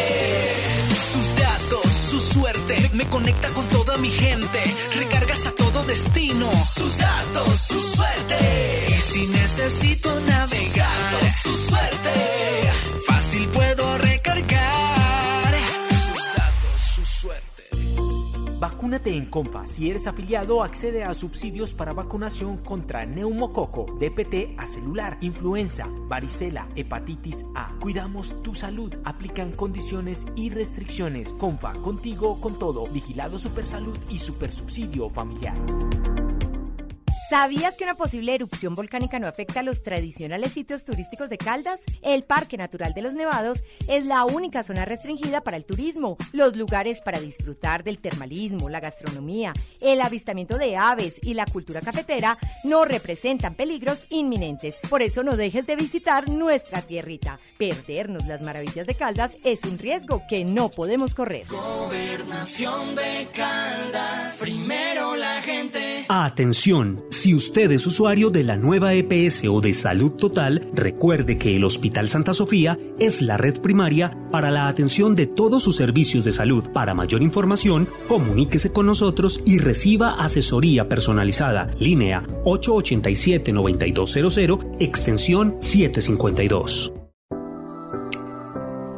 [1.11, 2.89] Sus datos, su suerte.
[2.93, 4.59] Me conecta con toda mi gente.
[4.95, 6.49] Recargas a todo destino.
[6.65, 8.85] Sus datos, su suerte.
[8.89, 12.71] Y si necesito navegar, su suerte.
[13.07, 13.97] Fácil puedo
[18.85, 19.65] Vacúnate en Compa.
[19.65, 26.67] Si eres afiliado, accede a subsidios para vacunación contra neumococo, DPT a celular, influenza, varicela,
[26.75, 27.75] hepatitis A.
[27.79, 28.93] Cuidamos tu salud.
[29.03, 31.33] Aplican condiciones y restricciones.
[31.33, 32.85] Compa, contigo con todo.
[32.85, 35.57] Vigilado Supersalud y Super Subsidio Familiar.
[37.27, 41.79] ¿Sabías que una posible erupción volcánica no afecta a los tradicionales sitios turísticos de Caldas?
[42.03, 46.17] El Parque Natural de los Nevados es la única zona restringida para el turismo.
[46.33, 51.81] Los lugares para disfrutar del termalismo, la gastronomía, el avistamiento de aves y la cultura
[51.81, 54.75] cafetera no representan peligros inminentes.
[54.87, 57.39] Por eso no dejes de visitar nuestra tierrita.
[57.57, 61.47] Perdernos las maravillas de Caldas es un riesgo que no podemos correr.
[61.47, 64.37] Gobernación de Caldas.
[64.39, 66.05] Primero la gente.
[66.07, 71.55] Atención, si usted es usuario de la nueva EPS o de Salud Total, recuerde que
[71.55, 76.25] el Hospital Santa Sofía es la red primaria para la atención de todos sus servicios
[76.25, 76.69] de salud.
[76.73, 81.69] Para mayor información, comuníquese con nosotros y reciba asesoría personalizada.
[81.79, 86.91] Línea 887-9200, extensión 752.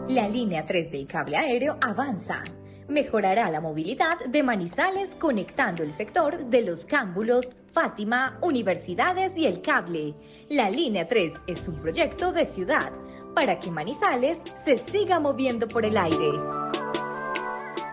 [0.10, 2.41] La línea 3 del cable aéreo avanza
[2.88, 9.62] mejorará la movilidad de Manizales conectando el sector de los cámbulos, Fátima, universidades y el
[9.62, 10.15] cable.
[10.50, 12.91] La línea 3 es un proyecto de ciudad
[13.36, 16.32] para que Manizales se siga moviendo por el aire.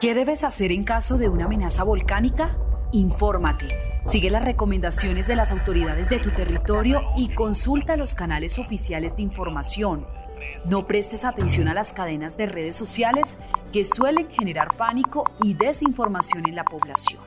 [0.00, 2.57] ¿Qué debes hacer en caso de una amenaza volcánica?
[2.92, 3.68] Infórmate.
[4.07, 9.22] Sigue las recomendaciones de las autoridades de tu territorio y consulta los canales oficiales de
[9.22, 10.07] información
[10.68, 13.37] no prestes atención a las cadenas de redes sociales
[13.72, 17.22] que suelen generar pánico y desinformación en la población.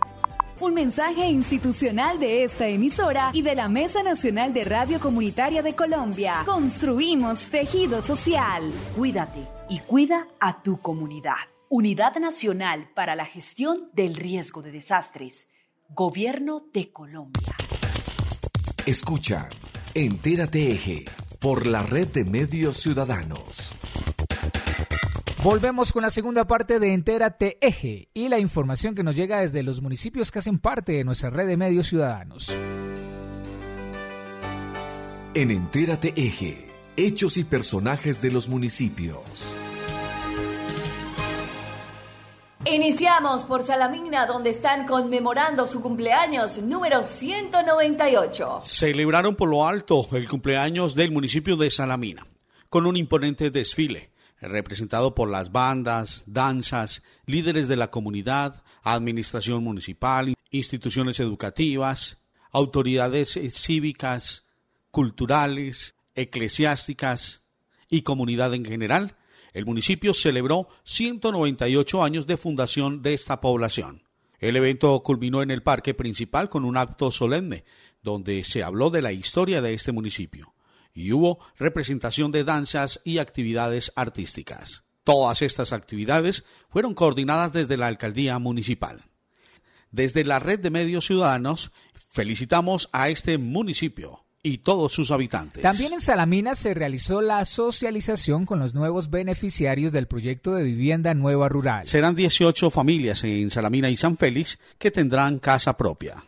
[0.59, 5.75] Un mensaje institucional de esta emisora y de la Mesa Nacional de Radio Comunitaria de
[5.75, 6.41] Colombia.
[6.45, 8.71] Construimos tejido social.
[8.95, 11.35] Cuídate y cuida a tu comunidad.
[11.69, 15.47] Unidad Nacional para la Gestión del Riesgo de Desastres.
[15.89, 17.55] Gobierno de Colombia.
[18.85, 19.49] Escucha,
[19.93, 21.05] entérate eje
[21.39, 23.71] por la red de medios ciudadanos.
[25.43, 29.63] Volvemos con la segunda parte de Entérate Eje y la información que nos llega desde
[29.63, 32.55] los municipios que hacen parte de nuestra red de medios ciudadanos.
[35.33, 39.21] En Entérate Eje, hechos y personajes de los municipios.
[42.69, 48.59] Iniciamos por Salamina, donde están conmemorando su cumpleaños número 198.
[48.61, 52.27] Celebraron por lo alto el cumpleaños del municipio de Salamina,
[52.69, 54.11] con un imponente desfile.
[54.39, 62.19] representado por las bandas, danzas, líderes de la comunidad, administración municipal, instituciones educativas,
[62.51, 64.45] autoridades eh, cívicas,
[64.91, 67.41] culturales, eclesiásticas
[67.89, 69.16] y comunidad en general,
[69.57, 74.03] el municipio celebró 198 años de fundación de esta población.
[74.37, 77.65] El evento culminó en el parque principal con un acto solemne,
[78.03, 80.53] donde se habló de la historia de este municipio,
[80.93, 84.83] y hubo representación de danzas y actividades artísticas.
[85.03, 89.05] Todas estas actividades fueron coordinadas desde la alcaldía municipal.
[89.89, 91.71] Desde la red de medios ciudadanos
[92.11, 95.61] felicitamos a este municipio y todos sus habitantes.
[95.61, 101.13] También en Salamina se realizó la socialización con los nuevos beneficiarios del proyecto de vivienda
[101.13, 101.85] nueva rural.
[101.85, 106.23] Serán 18 familias en Salamina y San Félix que tendrán casa propia.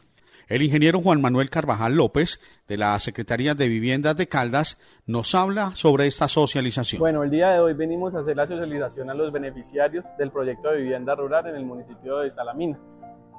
[0.49, 5.75] El ingeniero Juan Manuel Carvajal López, de la Secretaría de Viviendas de Caldas, nos habla
[5.75, 6.99] sobre esta socialización.
[6.99, 10.71] Bueno, el día de hoy venimos a hacer la socialización a los beneficiarios del proyecto
[10.71, 12.79] de vivienda rural en el municipio de Salamina.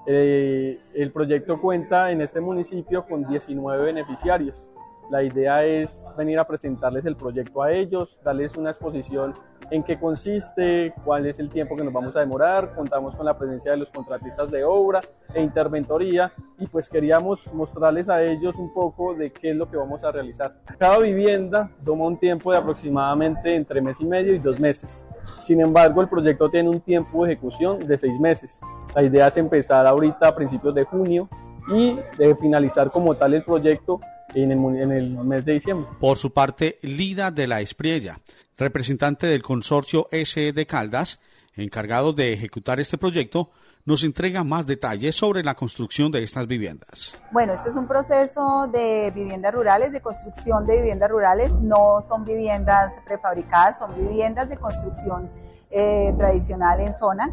[0.06, 4.70] Eh, el proyecto cuenta en este municipio con 19 beneficiarios.
[5.10, 9.34] La idea es venir a presentarles el proyecto a ellos, darles una exposición
[9.68, 13.36] en qué consiste, cuál es el tiempo que nos vamos a demorar, contamos con la
[13.36, 15.00] presencia de los contratistas de obra
[15.34, 19.76] e interventoría y pues queríamos mostrarles a ellos un poco de qué es lo que
[19.76, 20.54] vamos a realizar.
[20.78, 25.04] Cada vivienda toma un tiempo de aproximadamente entre mes y medio y dos meses.
[25.40, 28.60] Sin embargo, el proyecto tiene un tiempo de ejecución de seis meses.
[28.94, 31.28] La idea es empezar ahorita a principios de junio
[31.68, 34.00] y de finalizar como tal el proyecto
[34.34, 34.52] en
[34.92, 35.88] el, mes de diciembre.
[36.00, 38.18] Por su parte, Lida de la Espriella,
[38.56, 41.20] representante del consorcio S de Caldas,
[41.56, 43.50] encargado de ejecutar este proyecto,
[43.84, 47.18] nos entrega más detalles sobre la construcción de estas viviendas.
[47.32, 51.50] Bueno, este es un proceso de viviendas rurales, de construcción de viviendas rurales.
[51.60, 55.30] No son viviendas prefabricadas, son viviendas de construcción
[55.70, 57.30] eh, tradicional en zona.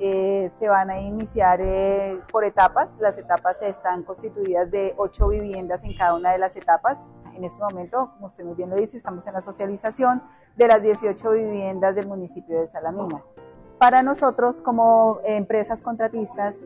[0.00, 2.98] Eh, se van a iniciar eh, por etapas.
[3.00, 6.98] Las etapas están constituidas de ocho viviendas en cada una de las etapas.
[7.34, 10.22] En este momento, como usted muy bien lo dice, estamos en la socialización
[10.56, 13.22] de las 18 viviendas del municipio de Salamina.
[13.78, 16.56] Para nosotros, como empresas contratistas,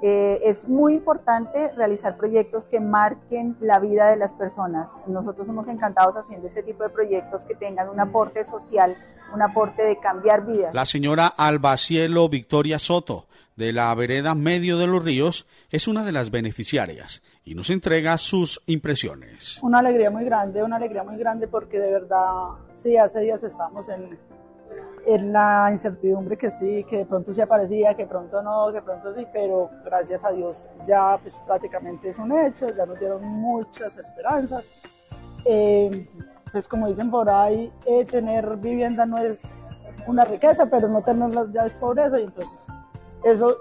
[0.00, 4.90] eh, es muy importante realizar proyectos que marquen la vida de las personas.
[5.06, 8.96] Nosotros somos encantados haciendo este tipo de proyectos que tengan un aporte social,
[9.34, 10.74] un aporte de cambiar vidas.
[10.74, 16.12] La señora Albacielo Victoria Soto, de la vereda Medio de los Ríos, es una de
[16.12, 19.62] las beneficiarias y nos entrega sus impresiones.
[19.62, 22.32] Una alegría muy grande, una alegría muy grande porque de verdad,
[22.72, 24.18] sí, hace días estamos en
[25.06, 29.14] en la incertidumbre que sí, que de pronto sí aparecía, que pronto no, que pronto
[29.14, 33.96] sí, pero gracias a Dios ya pues, prácticamente es un hecho, ya nos dieron muchas
[33.98, 34.64] esperanzas.
[35.44, 36.08] Eh,
[36.52, 39.68] pues como dicen por ahí, eh, tener vivienda no es
[40.06, 42.66] una riqueza, pero no tenerlas ya es pobreza y entonces
[43.24, 43.56] eso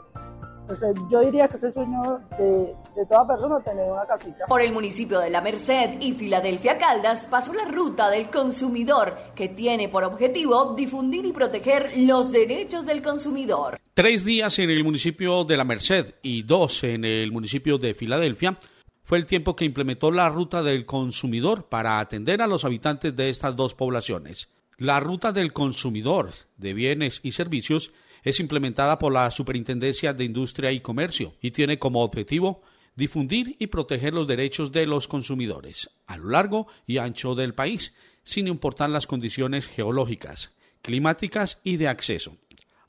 [1.10, 2.02] yo diría que es el sueño
[2.38, 4.46] de, de, toda persona tener una casita.
[4.48, 9.50] Por el municipio de La Merced y Filadelfia Caldas pasó la ruta del consumidor, que
[9.50, 13.80] tiene por objetivo difundir y proteger los derechos del consumidor.
[13.94, 18.58] Tres días en el municipio de La Merced y dos en el municipio de Filadelfia
[19.04, 23.30] fue el tiempo que implementó la ruta del consumidor para atender a los habitantes de
[23.30, 24.50] estas dos poblaciones.
[24.78, 27.92] La ruta del consumidor de bienes y servicios
[28.24, 32.62] es implementada por la Superintendencia de Industria y Comercio y tiene como objetivo
[32.96, 37.94] difundir y proteger los derechos de los consumidores a lo largo y ancho del país,
[38.24, 42.38] sin importar las condiciones geológicas, climáticas y de acceso.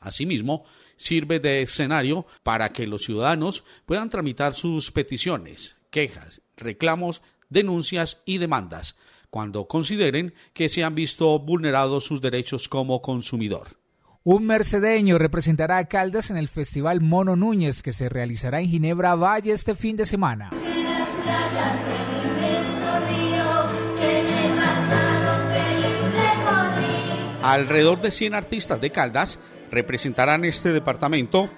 [0.01, 0.65] Asimismo,
[0.97, 8.39] sirve de escenario para que los ciudadanos puedan tramitar sus peticiones, quejas, reclamos, denuncias y
[8.39, 8.97] demandas
[9.31, 13.82] cuando consideren que se han visto vulnerados sus derechos como consumidor.
[14.25, 19.17] Un mercedeño representará a Caldas en el Festival Mono Núñez que se realizará en Ginebra
[19.17, 20.51] Valle este fin de semana.
[27.43, 29.41] Alrededor de 100 artistas de Caldas
[29.73, 31.51] representarán este departamento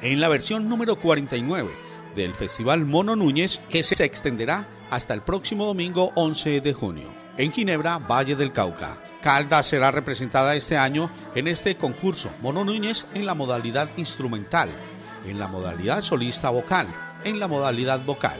[0.00, 1.70] en la versión número 49
[2.14, 7.50] del Festival Mono Núñez que se extenderá hasta el próximo domingo 11 de junio en
[7.50, 9.11] Ginebra, Valle del Cauca.
[9.22, 12.30] Caldas será representada este año en este concurso.
[12.42, 14.68] Mono Núñez en la modalidad instrumental,
[15.24, 16.88] en la modalidad solista vocal,
[17.24, 18.38] en la modalidad vocal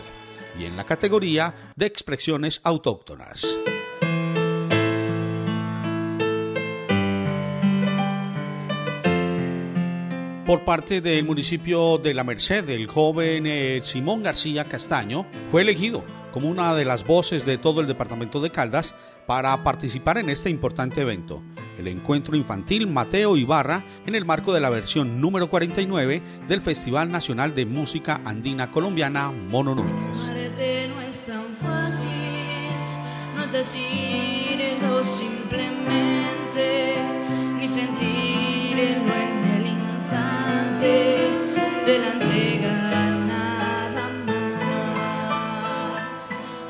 [0.59, 3.47] y en la categoría de expresiones autóctonas.
[10.45, 16.05] Por parte del municipio de La Merced, el joven eh, Simón García Castaño fue elegido
[16.33, 18.95] como una de las voces de todo el departamento de Caldas
[19.27, 21.43] para participar en este importante evento,
[21.79, 27.11] el encuentro infantil Mateo Ibarra en el marco de la versión número 49 del Festival
[27.11, 30.29] Nacional de Música Andina Colombiana Mono Núñez.
[39.55, 41.31] El instante
[41.87, 42.92] de la entrega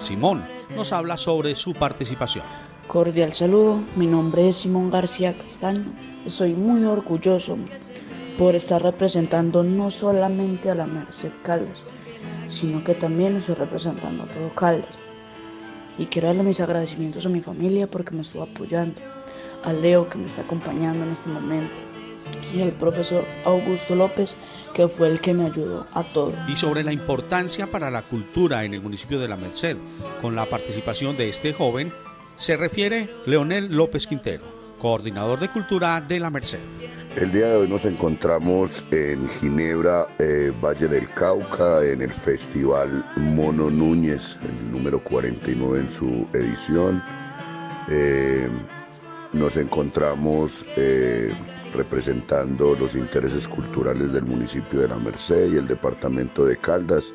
[0.03, 0.45] Simón
[0.75, 2.45] nos habla sobre su participación.
[2.89, 5.93] Cordial saludo, mi nombre es Simón García Castaño.
[6.27, 7.57] Soy muy orgulloso
[8.37, 11.79] por estar representando no solamente a la Merced Caldas,
[12.49, 14.95] sino que también estoy representando a todo Caldas.
[15.97, 19.01] Y quiero darle mis agradecimientos a mi familia porque me estuvo apoyando,
[19.63, 21.73] a Leo que me está acompañando en este momento
[22.55, 24.35] y al profesor Augusto López
[24.73, 26.33] que fue el que me ayudó a todo.
[26.49, 29.77] Y sobre la importancia para la cultura en el municipio de La Merced,
[30.21, 31.93] con la participación de este joven,
[32.37, 34.45] se refiere Leonel López Quintero,
[34.79, 36.61] coordinador de cultura de La Merced.
[37.17, 43.05] El día de hoy nos encontramos en Ginebra, eh, Valle del Cauca, en el Festival
[43.17, 47.03] Mono Núñez, el número 49 en su edición.
[47.91, 48.49] Eh,
[49.35, 51.35] nos encontramos eh,
[51.73, 57.13] representando los intereses culturales del municipio de La Merced y el departamento de Caldas,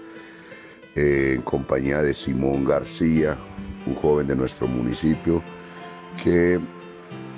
[0.96, 3.38] en compañía de Simón García,
[3.86, 5.44] un joven de nuestro municipio
[6.24, 6.60] que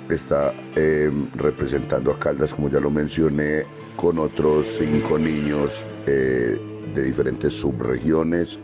[0.08, 3.64] está eh, representando a Caldas, como ya lo mencioné,
[3.96, 6.58] con otros cinco niños eh,
[6.94, 8.58] de diferentes subregiones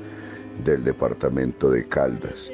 [0.64, 2.50] del departamento de Caldas.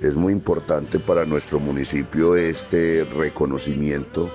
[0.00, 4.30] Es muy importante para nuestro municipio este reconocimiento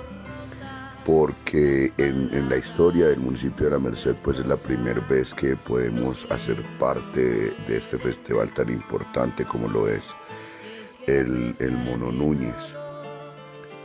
[1.06, 5.56] porque en, la historia del municipio de La Merced pues es la primera vez que
[5.56, 10.04] podemos hacer parte de este festival tan importante como lo es
[11.08, 12.76] el, el Mono Núñez.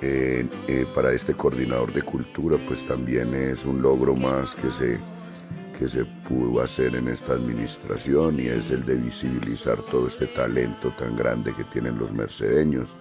[0.03, 5.01] Eh, para este coordinador de cultura pues también es un logro más que se,
[5.79, 10.91] que se pudo hacer en esta administración y es el de visibilizar todo este talento
[10.99, 12.95] tan grande que tienen los mercedeños.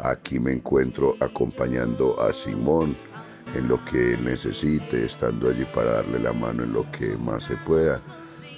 [0.00, 2.96] Aquí me encuentro acompañando a Simón
[3.54, 7.56] en lo que necesite, estando allí para darle la mano en lo que más se
[7.56, 8.00] pueda,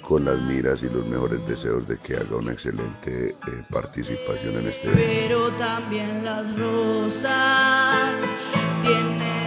[0.01, 3.35] con las miras y los mejores deseos de que haga una excelente eh,
[3.69, 5.03] participación en este evento.
[5.05, 8.21] Pero también las rosas
[8.81, 9.40] tienen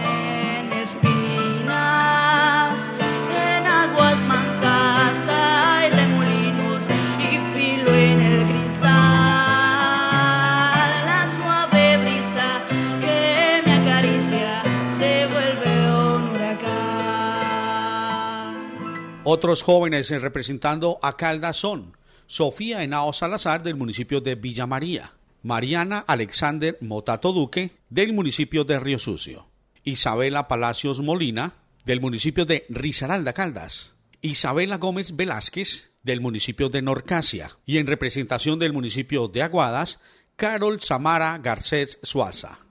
[19.27, 21.97] Otros jóvenes representando a Caldas son
[22.27, 28.79] Sofía Henao Salazar del municipio de Villa María, Mariana Alexander Motato Duque del municipio de
[28.79, 29.47] Río Sucio,
[29.83, 31.53] Isabela Palacios Molina
[31.85, 38.59] del municipio de Risaralda Caldas, Isabela Gómez Velázquez del municipio de Norcasia y en representación
[38.59, 39.99] del municipio de Aguadas,
[40.35, 42.64] Carol Samara Garcés Suaza.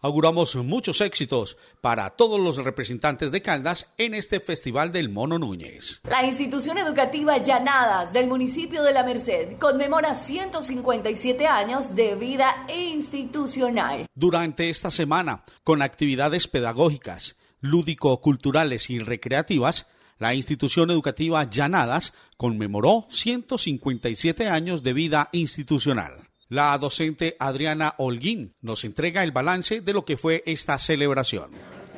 [0.00, 6.00] Auguramos muchos éxitos para todos los representantes de Caldas en este Festival del Mono Núñez.
[6.04, 14.06] La institución educativa Llanadas del municipio de La Merced conmemora 157 años de vida institucional.
[14.14, 19.88] Durante esta semana, con actividades pedagógicas, lúdico-culturales y recreativas,
[20.18, 26.27] la institución educativa Llanadas conmemoró 157 años de vida institucional.
[26.50, 31.50] La docente Adriana Holguín nos entrega el balance de lo que fue esta celebración.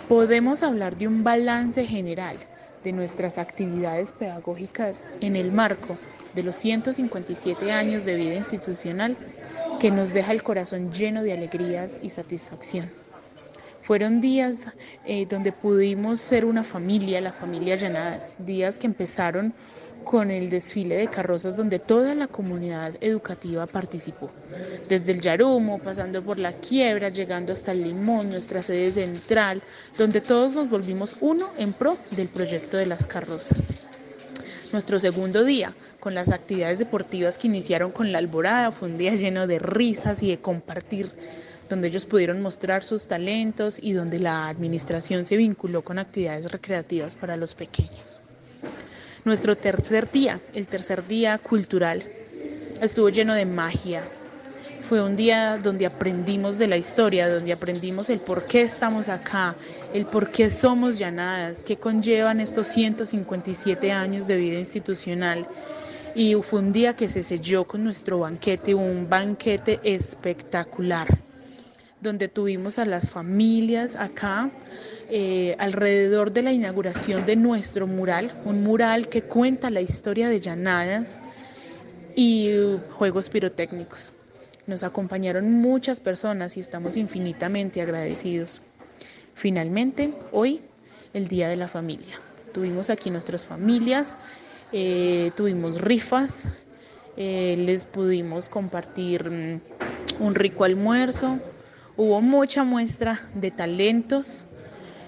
[0.09, 2.37] Podemos hablar de un balance general
[2.83, 5.97] de nuestras actividades pedagógicas en el marco
[6.35, 9.17] de los 157 años de vida institucional
[9.79, 12.91] que nos deja el corazón lleno de alegrías y satisfacción.
[13.83, 14.69] Fueron días
[15.05, 19.55] eh, donde pudimos ser una familia, la familia Llanadas, días que empezaron
[20.05, 24.31] con el desfile de carrozas donde toda la comunidad educativa participó,
[24.89, 29.63] desde el Yarumo, pasando por la quiebra, llegando hasta el Limón, nuestra sede central,
[29.97, 33.69] donde todos nos volvimos uno en pro del proyecto de las carrozas.
[34.73, 39.15] Nuestro segundo día, con las actividades deportivas que iniciaron con la alborada, fue un día
[39.17, 41.11] lleno de risas y de compartir
[41.69, 47.15] donde ellos pudieron mostrar sus talentos y donde la administración se vinculó con actividades recreativas
[47.15, 48.21] para los pequeños.
[49.23, 52.03] Nuestro tercer día, el tercer día cultural,
[52.81, 54.03] estuvo lleno de magia.
[54.89, 59.55] Fue un día donde aprendimos de la historia, donde aprendimos el por qué estamos acá,
[59.93, 65.47] el por qué somos llanadas, qué conllevan estos 157 años de vida institucional.
[66.15, 71.09] Y fue un día que se selló con nuestro banquete, un banquete espectacular,
[72.01, 74.51] donde tuvimos a las familias acá
[75.11, 80.41] eh, alrededor de la inauguración de nuestro mural, un mural que cuenta la historia de
[80.41, 81.21] Llanadas
[82.15, 82.51] y
[82.97, 84.13] juegos pirotécnicos.
[84.67, 88.61] Nos acompañaron muchas personas y estamos infinitamente agradecidos.
[89.35, 90.61] Finalmente, hoy,
[91.13, 92.21] el Día de la Familia.
[92.53, 94.17] Tuvimos aquí nuestras familias,
[94.73, 96.49] eh, tuvimos rifas,
[97.17, 99.61] eh, les pudimos compartir mm,
[100.21, 101.39] un rico almuerzo,
[101.97, 104.47] hubo mucha muestra de talentos.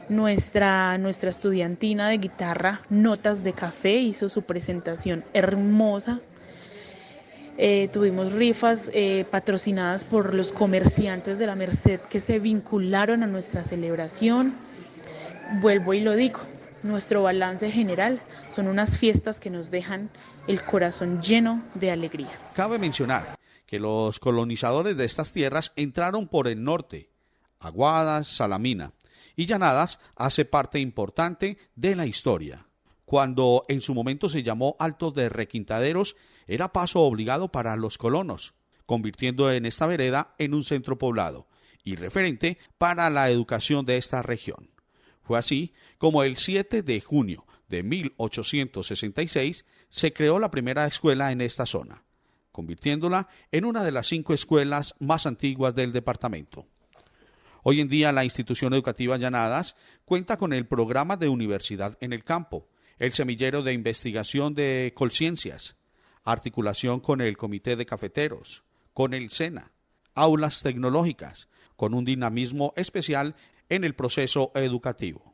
[0.09, 6.21] Nuestra, nuestra estudiantina de guitarra, Notas de Café, hizo su presentación hermosa.
[7.57, 8.91] Eh, tuvimos rifas
[9.31, 14.55] patrocinadas por los comerciantes de la Merced que se vincularon a nuestra celebración.
[15.61, 16.41] Vuelvo y lo digo,
[16.83, 20.11] nuestro balance general son unas fiestas que nos dejan
[20.47, 22.31] el corazón lleno de alegría.
[22.55, 23.42] Cabe mencionar
[23.73, 27.09] que los colonizadores de estas tierras entraron por el norte,
[27.59, 28.93] Aguadas, Salamina,
[29.35, 32.67] y Llanadas hace parte importante de la historia.
[33.07, 36.17] Cuando en su momento se llamó Alto de Requintaderos,
[36.47, 38.53] era paso obligado para los colonos,
[38.85, 41.49] convirtiendo en esta vereda en un centro poblado
[41.83, 44.69] y referente para la educación de esta región.
[45.23, 51.41] Fue así como el 7 de junio de 1866 se creó la primera escuela en
[51.41, 52.05] esta zona,
[52.53, 56.67] convirtiéndola en una de las cinco escuelas más antiguas del departamento.
[57.65, 62.25] Hoy en día la institución educativa Llanadas cuenta con el programa de universidad en el
[62.25, 65.77] campo, el semillero de investigación de colciencias,
[66.25, 69.73] articulación con el comité de cafeteros, con el SENA,
[70.15, 73.35] aulas tecnológicas, con un dinamismo especial
[73.69, 75.32] en el proceso educativo.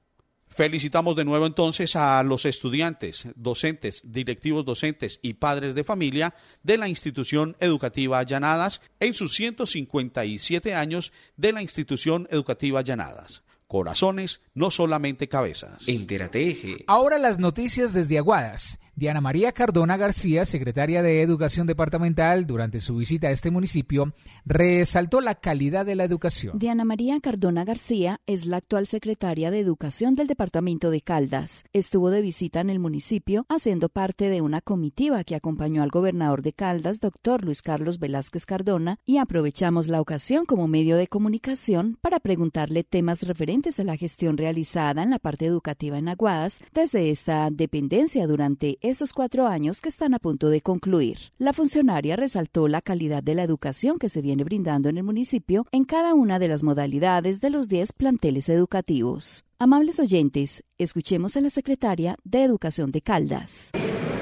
[0.58, 6.34] Felicitamos de nuevo entonces a los estudiantes, docentes, directivos docentes y padres de familia
[6.64, 13.44] de la institución educativa Llanadas en sus 157 años de la institución educativa Llanadas.
[13.68, 15.86] Corazones, no solamente cabezas.
[15.86, 16.84] Entérate Eje.
[16.88, 18.80] Ahora las noticias desde Aguadas.
[18.98, 24.12] Diana María Cardona García, secretaria de Educación Departamental, durante su visita a este municipio,
[24.44, 26.58] resaltó la calidad de la educación.
[26.58, 31.64] Diana María Cardona García es la actual secretaria de Educación del Departamento de Caldas.
[31.72, 36.42] Estuvo de visita en el municipio haciendo parte de una comitiva que acompañó al gobernador
[36.42, 41.98] de Caldas, doctor Luis Carlos Velázquez Cardona, y aprovechamos la ocasión como medio de comunicación
[42.00, 47.10] para preguntarle temas referentes a la gestión realizada en la parte educativa en Aguadas desde
[47.10, 51.18] esta dependencia durante esos cuatro años que están a punto de concluir.
[51.38, 55.66] La funcionaria resaltó la calidad de la educación que se viene brindando en el municipio
[55.72, 59.44] en cada una de las modalidades de los 10 planteles educativos.
[59.58, 63.72] Amables oyentes, escuchemos a la secretaria de Educación de Caldas.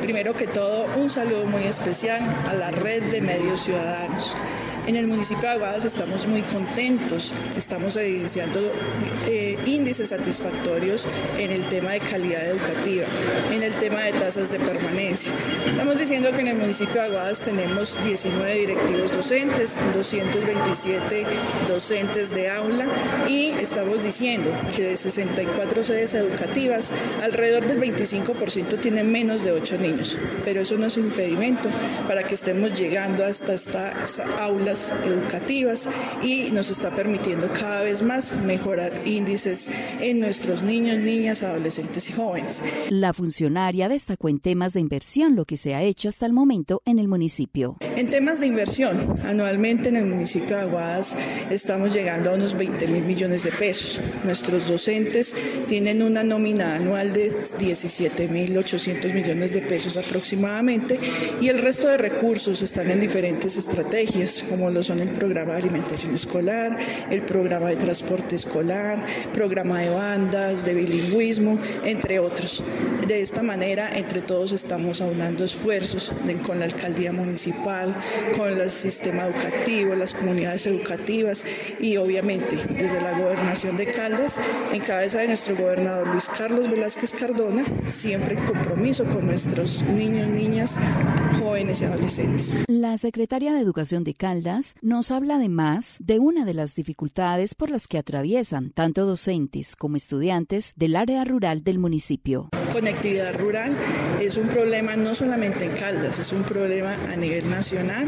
[0.00, 4.36] Primero que todo, un saludo muy especial a la red de medios ciudadanos.
[4.86, 8.70] En el municipio de Aguadas estamos muy contentos, estamos evidenciando
[9.26, 11.08] eh, índices satisfactorios
[11.38, 13.04] en el tema de calidad educativa,
[13.52, 15.32] en el tema de tasas de permanencia.
[15.66, 21.24] Estamos diciendo que en el municipio de Aguadas tenemos 19 directivos docentes, 227
[21.66, 22.86] docentes de aula
[23.26, 26.92] y estamos diciendo que de 64 sedes educativas,
[27.24, 31.68] alrededor del 25% tienen menos de 8 niños, pero eso no es impedimento
[32.06, 35.88] para que estemos llegando hasta estas aulas educativas
[36.22, 39.68] y nos está permitiendo cada vez más mejorar índices
[40.00, 42.62] en nuestros niños, niñas, adolescentes y jóvenes.
[42.90, 46.82] La funcionaria destacó en temas de inversión lo que se ha hecho hasta el momento
[46.84, 47.76] en el municipio.
[47.96, 51.16] En temas de inversión, anualmente en el municipio de Aguadas
[51.50, 54.00] estamos llegando a unos 20 mil millones de pesos.
[54.24, 55.34] Nuestros docentes
[55.68, 60.98] tienen una nómina anual de 17 mil 800 millones de pesos aproximadamente
[61.40, 65.58] y el resto de recursos están en diferentes estrategias como lo son el programa de
[65.58, 66.78] alimentación escolar,
[67.10, 72.62] el programa de transporte escolar, programa de bandas, de bilingüismo, entre otros.
[73.06, 76.12] De esta manera, entre todos estamos aunando esfuerzos
[76.46, 77.94] con la alcaldía municipal,
[78.36, 81.44] con el sistema educativo, las comunidades educativas
[81.80, 84.38] y obviamente desde la gobernación de Caldas,
[84.72, 90.28] en cabeza de nuestro gobernador Luis Carlos Velázquez Cardona, siempre en compromiso con nuestros niños,
[90.28, 90.78] niñas,
[91.38, 92.54] jóvenes y adolescentes.
[92.66, 97.70] La secretaria de Educación de Caldas nos habla además de una de las dificultades por
[97.70, 102.48] las que atraviesan tanto docentes como estudiantes del área rural del municipio.
[102.76, 103.74] Conectividad rural
[104.20, 108.06] es un problema no solamente en Caldas, es un problema a nivel nacional,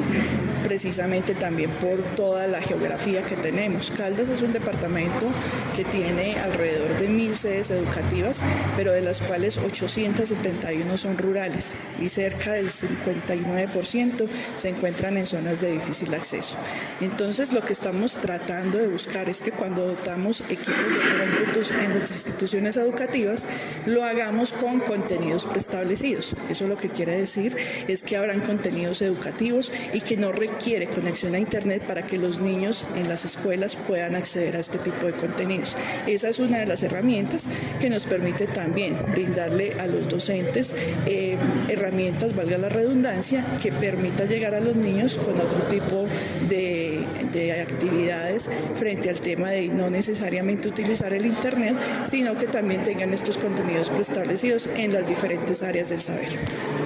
[0.62, 3.90] precisamente también por toda la geografía que tenemos.
[3.90, 5.28] Caldas es un departamento
[5.74, 8.42] que tiene alrededor de mil sedes educativas,
[8.76, 15.62] pero de las cuales 871 son rurales y cerca del 59% se encuentran en zonas
[15.62, 16.58] de difícil acceso.
[17.00, 22.10] Entonces, lo que estamos tratando de buscar es que cuando dotamos equipos de en las
[22.10, 23.46] instituciones educativas,
[23.86, 26.34] lo hagamos con contenidos preestablecidos.
[26.48, 27.56] Eso lo que quiere decir
[27.86, 32.40] es que habrán contenidos educativos y que no requiere conexión a Internet para que los
[32.40, 35.76] niños en las escuelas puedan acceder a este tipo de contenidos.
[36.06, 37.46] Esa es una de las herramientas
[37.80, 40.74] que nos permite también brindarle a los docentes
[41.06, 41.36] eh,
[41.68, 46.06] herramientas, valga la redundancia, que permita llegar a los niños con otro tipo
[46.48, 52.82] de, de actividades frente al tema de no necesariamente utilizar el Internet, sino que también
[52.82, 56.28] tengan estos contenidos preestablecidos en las diferentes áreas del saber.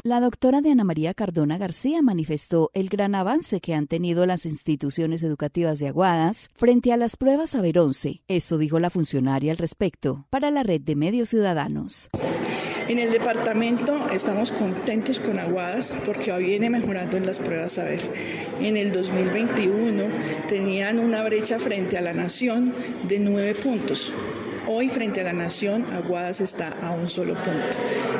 [0.05, 5.23] La doctora Diana María Cardona García manifestó el gran avance que han tenido las instituciones
[5.23, 8.23] educativas de Aguadas frente a las pruebas Saber 11.
[8.27, 12.09] Esto dijo la funcionaria al respecto para la red de medios ciudadanos.
[12.89, 18.01] En el departamento estamos contentos con Aguadas porque viene mejorando en las pruebas saber.
[18.61, 20.05] En el 2021
[20.49, 22.75] tenían una brecha frente a la nación
[23.07, 24.13] de nueve puntos.
[24.67, 27.77] Hoy frente a la nación, Aguadas está a un solo punto.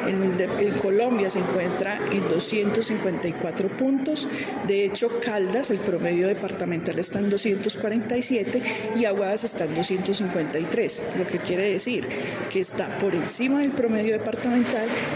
[0.09, 4.29] En, Colombia se encuentra en 254 puntos.
[4.67, 8.61] De hecho, Caldas, el promedio departamental está en 247
[8.97, 12.09] y Aguadas está en 253, lo que quiere decir
[12.51, 14.52] que está por encima del promedio departamental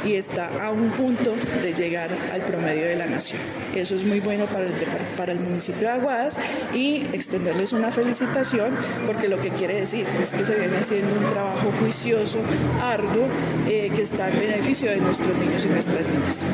[0.05, 3.41] y está a un punto de llegar al promedio de la nación.
[3.75, 6.39] Eso es muy bueno para el, municipio de Aguadas
[6.73, 8.75] y extenderles una felicitación
[9.07, 12.39] porque lo que quiere decir es que se viene haciendo un trabajo juicioso,
[12.81, 13.27] arduo,
[13.69, 16.45] eh, que está en beneficio de nuestros niños y nuestras niñas.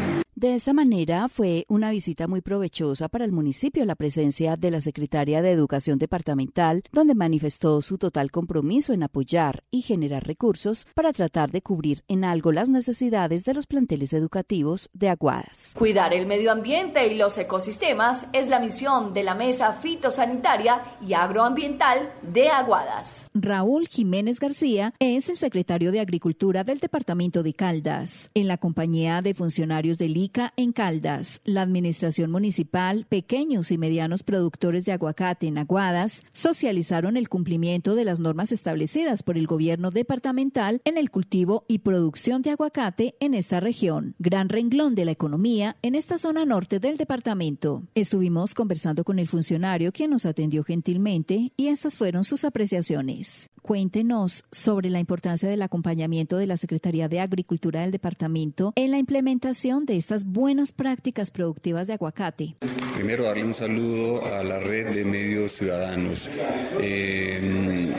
[0.42, 4.80] De esta manera fue una visita muy provechosa para el municipio la presencia de la
[4.80, 11.12] secretaria de Educación Departamental, donde manifestó su total compromiso en apoyar y generar recursos para
[11.12, 15.74] tratar de cubrir en algo las necesidades de los planteles educativos de Aguadas.
[15.78, 21.12] Cuidar el medio ambiente y los ecosistemas es la misión de la Mesa Fitosanitaria y
[21.12, 23.26] Agroambiental de Aguadas.
[23.32, 28.28] Raúl Jiménez García es el secretario de Agricultura del Departamento de Caldas.
[28.34, 30.16] En la compañía de funcionarios del
[30.56, 37.28] En Caldas, la Administración Municipal, pequeños y medianos productores de aguacate en Aguadas socializaron el
[37.28, 42.50] cumplimiento de las normas establecidas por el gobierno departamental en el cultivo y producción de
[42.50, 47.82] aguacate en esta región, gran renglón de la economía en esta zona norte del departamento.
[47.94, 53.50] Estuvimos conversando con el funcionario quien nos atendió gentilmente y estas fueron sus apreciaciones.
[53.60, 58.98] Cuéntenos sobre la importancia del acompañamiento de la Secretaría de Agricultura del departamento en la
[58.98, 62.56] implementación de estas buenas prácticas productivas de aguacate.
[62.94, 66.30] Primero darle un saludo a la red de medios ciudadanos.
[66.80, 67.92] Eh,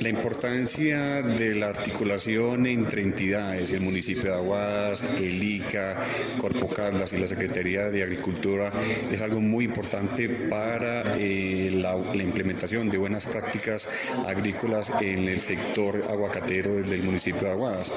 [0.00, 6.00] la importancia de la articulación entre entidades, el municipio de Aguadas, el ICA,
[6.38, 8.72] Corpo Caldas y la Secretaría de Agricultura
[9.10, 13.88] es algo muy importante para eh, la, implementación de buenas prácticas
[14.26, 17.92] agrícolas en el sector aguacatero del municipio de Aguadas.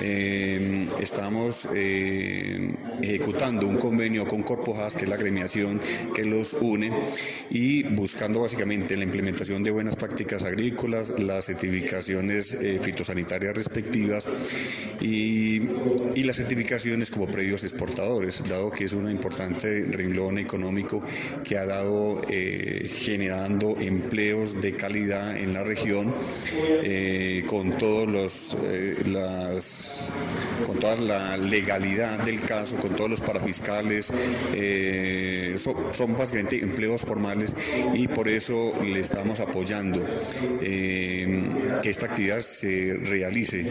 [0.00, 5.80] Eh, estamos eh, ejecutando un convenio con Corpojas, que es la agremiación
[6.14, 6.92] que los une,
[7.50, 14.28] y buscando básicamente la implementación de buenas prácticas agrícolas, las certificaciones eh, fitosanitarias respectivas
[15.00, 15.60] y,
[16.24, 21.02] las certificaciones como predios exportadores, dado que es un importante renglón económico
[21.46, 26.14] que ha dado eh, generando empleos de calidad en la región
[26.82, 28.56] eh, con todos los
[29.06, 30.14] las
[30.66, 34.10] con toda la legalidad del caso, con todos los parafiscales,
[35.56, 37.54] son, básicamente empleos formales
[37.94, 40.02] y por eso le estamos apoyando
[41.82, 43.66] que esta actividad se realice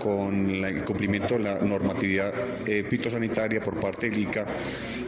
[0.00, 2.32] con el cumplimiento de la normatividad
[2.66, 4.46] eh, fitosanitaria por parte del ICA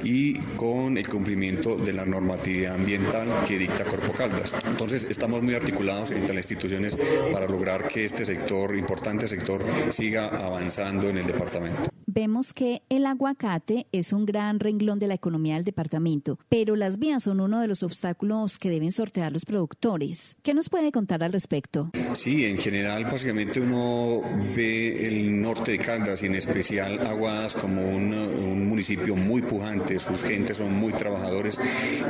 [0.02, 4.54] y con el cumplimiento de la normatividad ambiental que dicta Corpo Caldas.
[4.66, 6.98] Entonces estamos muy articulados entre las instituciones
[7.32, 11.95] para lograr que este sector, importante sector, siga avanzando en el departamento.
[12.16, 16.98] Vemos que el aguacate es un gran renglón de la economía del departamento, pero las
[16.98, 20.34] vías son uno de los obstáculos que deben sortear los productores.
[20.42, 21.90] ¿Qué nos puede contar al respecto?
[22.14, 24.22] Sí, en general, básicamente uno
[24.56, 30.00] ve el norte de Caldas y en especial Aguadas como un, un municipio muy pujante,
[30.00, 31.60] sus gentes son muy trabajadores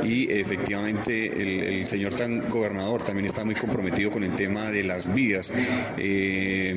[0.05, 5.13] y efectivamente el, señor tan gobernador también está muy comprometido con el tema de las
[5.13, 5.51] vías
[5.97, 6.73] eh,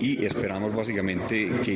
[0.00, 1.74] y esperamos básicamente que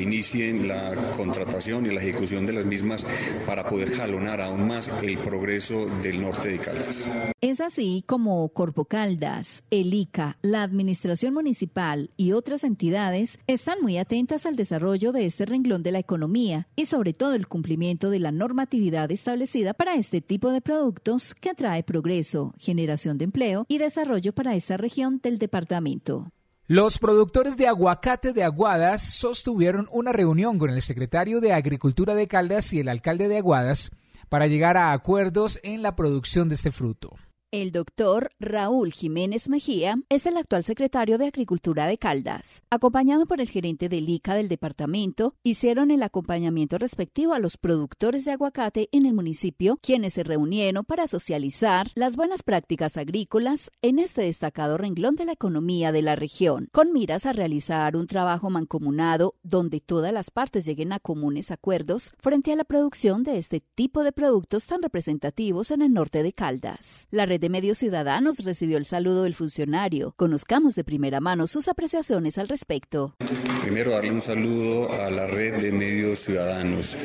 [0.52, 3.04] la contratación y la ejecución de las mismas
[3.46, 7.08] para poder jalonar aún más el progreso del norte de Caldas.
[7.40, 13.98] Es así como Corpo Caldas, el ICA, la Administración Municipal y otras entidades están muy
[13.98, 18.20] atentas al desarrollo de este renglón de la economía y sobre todo el cumplimiento de
[18.20, 23.78] la normatividad establecida para este tipo de productos que atrae progreso, generación de empleo y
[23.78, 26.32] desarrollo para esta región del departamento.
[26.68, 32.28] Los productores de aguacate de Aguadas sostuvieron una reunión con el secretario de Agricultura de
[32.28, 33.90] Caldas y el alcalde de Aguadas
[34.28, 37.16] para llegar a acuerdos en la producción de este fruto.
[37.54, 42.62] El doctor Raúl Jiménez Mejía es el actual secretario de Agricultura de Caldas.
[42.70, 48.24] Acompañado por el gerente del ICA del departamento, hicieron el acompañamiento respectivo a los productores
[48.24, 53.98] de aguacate en el municipio, quienes se reunieron para socializar las buenas prácticas agrícolas en
[53.98, 58.48] este destacado renglón de la economía de la región, con miras a realizar un trabajo
[58.48, 63.60] mancomunado donde todas las partes lleguen a comunes acuerdos frente a la producción de este
[63.60, 67.08] tipo de productos tan representativos en el norte de Caldas.
[67.10, 70.14] La red de Medios Ciudadanos recibió el saludo del funcionario.
[70.16, 73.16] Conozcamos de primera mano sus apreciaciones al respecto.
[73.62, 76.96] Primero darle un saludo a la red de Medios Ciudadanos.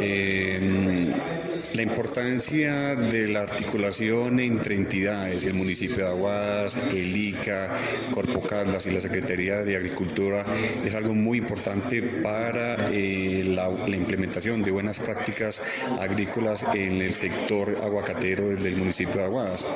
[0.00, 1.14] Eh,
[1.72, 7.72] la importancia de la articulación entre entidades, el municipio de Aguadas, el ICA,
[8.12, 10.44] Corpo Caldas y la Secretaría de Agricultura
[10.84, 15.60] es algo muy importante para eh, la, implementación de buenas prácticas
[16.00, 19.66] agrícolas en el sector aguacatero del municipio de Aguadas.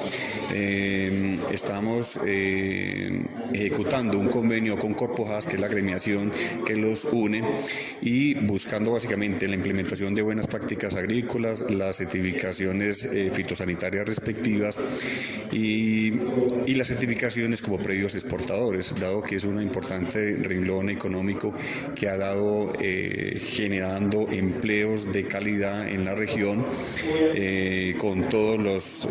[0.53, 6.33] Eh, estamos eh, ejecutando un convenio con Corpojas, que es la gremiación
[6.67, 7.43] que los une,
[8.03, 14.79] y buscando básicamente la implementación de buenas prácticas agrícolas, las certificaciones eh, fitosanitarias respectivas
[15.53, 16.13] y,
[16.79, 21.53] las certificaciones como previos exportadores, dado que es un importante renglón económico
[21.97, 26.65] que ha dado generando empleos de calidad en la región
[27.99, 29.09] con todos los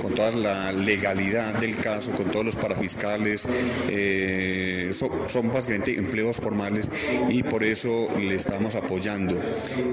[0.00, 3.46] con toda la legalidad del caso, con todos los parafiscales,
[3.88, 6.90] eh, son, básicamente empleos formales
[7.28, 9.40] y por eso le estamos apoyando.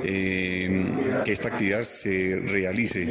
[0.03, 0.58] Eh,
[1.23, 3.07] que esta actividad se realice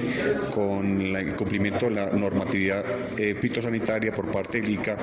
[0.52, 2.84] con el cumplimiento de la normatividad
[3.18, 4.96] eh, fitosanitaria por parte del ICA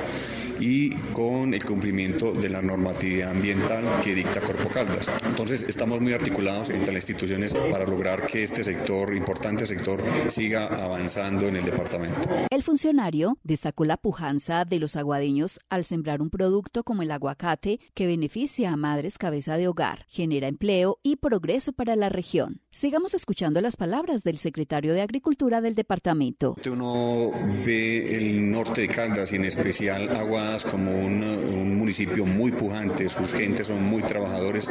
[0.59, 5.11] y con el cumplimiento de la normatividad ambiental que dicta Corpo Caldas.
[5.25, 10.67] Entonces estamos muy articulados entre las instituciones para lograr que este sector, importante sector, siga
[10.67, 12.29] avanzando en el departamento.
[12.49, 17.79] El funcionario destacó la pujanza de los aguadeños al sembrar un producto como el aguacate
[17.93, 22.24] que beneficia a madres cabeza de hogar, genera empleo y progreso para la región.
[22.71, 26.55] Sigamos escuchando las palabras del secretario de Agricultura del departamento.
[26.65, 27.31] Uno
[27.63, 33.09] ve el norte de Caldas y en especial Aguadas como un, un municipio muy pujante,
[33.09, 34.67] sus gentes son muy trabajadores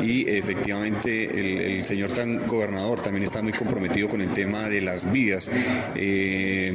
[0.00, 4.80] y efectivamente el, el señor tan gobernador también está muy comprometido con el tema de
[4.80, 5.50] las vías
[5.94, 6.72] eh,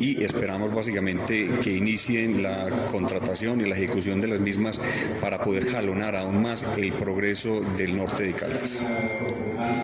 [0.00, 4.80] y esperamos básicamente que inicien la contratación y la ejecución de las mismas
[5.20, 8.82] para poder jalonar aún más el progreso del norte de Caldas.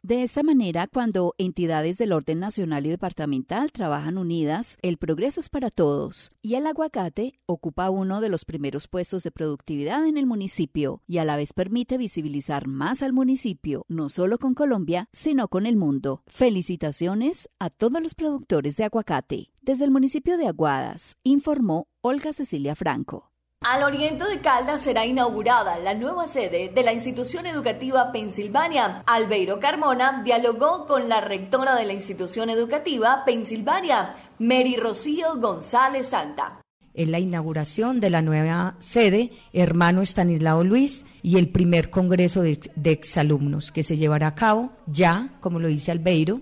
[0.03, 5.49] De esta manera, cuando entidades del orden nacional y departamental trabajan unidas, el progreso es
[5.49, 10.26] para todos y el aguacate ocupa uno de los primeros puestos de productividad en el
[10.26, 15.49] municipio y a la vez permite visibilizar más al municipio, no solo con Colombia, sino
[15.49, 16.22] con el mundo.
[16.26, 19.51] Felicitaciones a todos los productores de aguacate.
[19.62, 23.32] Desde el municipio de Aguadas, informó Olga Cecilia Franco.
[23.64, 29.04] Al oriente de Caldas será inaugurada la nueva sede de la institución educativa Pensilvania.
[29.06, 36.60] Albeiro Carmona dialogó con la rectora de la institución educativa Pensilvania, Mary Rocío González Santa.
[36.92, 42.58] Es la inauguración de la nueva sede, hermano Estanislao Luis, y el primer congreso de,
[42.74, 46.40] de exalumnos que se llevará a cabo ya, como lo dice Albeiro,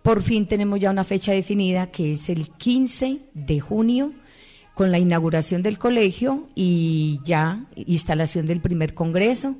[0.00, 4.14] por fin tenemos ya una fecha definida que es el 15 de junio
[4.76, 9.56] con la inauguración del colegio y ya instalación del primer congreso.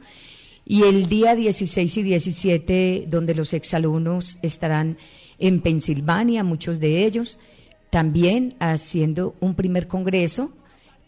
[0.66, 4.98] Y el día 16 y 17, donde los exalumnos estarán
[5.38, 7.40] en Pensilvania, muchos de ellos,
[7.88, 10.52] también haciendo un primer congreso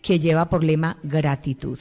[0.01, 1.79] que lleva por lema gratitud.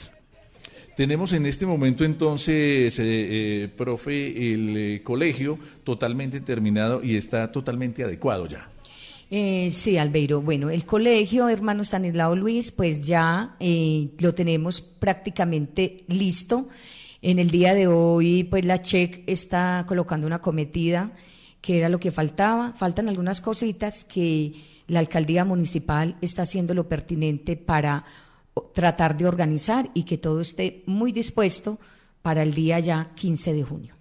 [0.97, 8.47] Tenemos en este momento entonces, eh, profe, el colegio totalmente terminado y está totalmente adecuado
[8.47, 8.67] ya.
[9.29, 10.41] Sí, Albeiro.
[10.41, 13.55] Bueno, el colegio hermano Stanislao Luis, pues ya
[14.19, 16.69] lo tenemos prácticamente listo.
[17.21, 21.11] En el día de hoy, pues la CHEC está colocando una cometida,
[21.61, 22.73] que era lo que faltaba.
[22.73, 24.53] Faltan algunas cositas que
[24.87, 28.05] la alcaldía municipal está haciendo lo pertinente para
[28.73, 31.79] tratar de organizar y que todo esté muy dispuesto
[32.21, 33.95] para el día ya 15 de junio.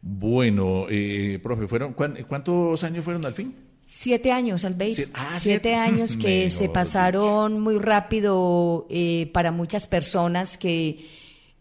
[0.00, 3.67] Bueno, eh, profe, ¿fueron, ¿cuántos años fueron al fin?
[3.90, 4.94] Siete años, Albeiro.
[4.94, 11.06] siete, ah, siete, años que se pasaron muy rápido eh, para muchas personas que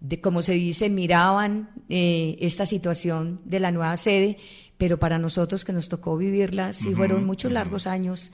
[0.02, 4.38] de, como se dice, miraban eh, esta situación de la nueva sede,
[4.78, 8.34] pero para nosotros que nos tocó vivirla, sí fueron muchos largos años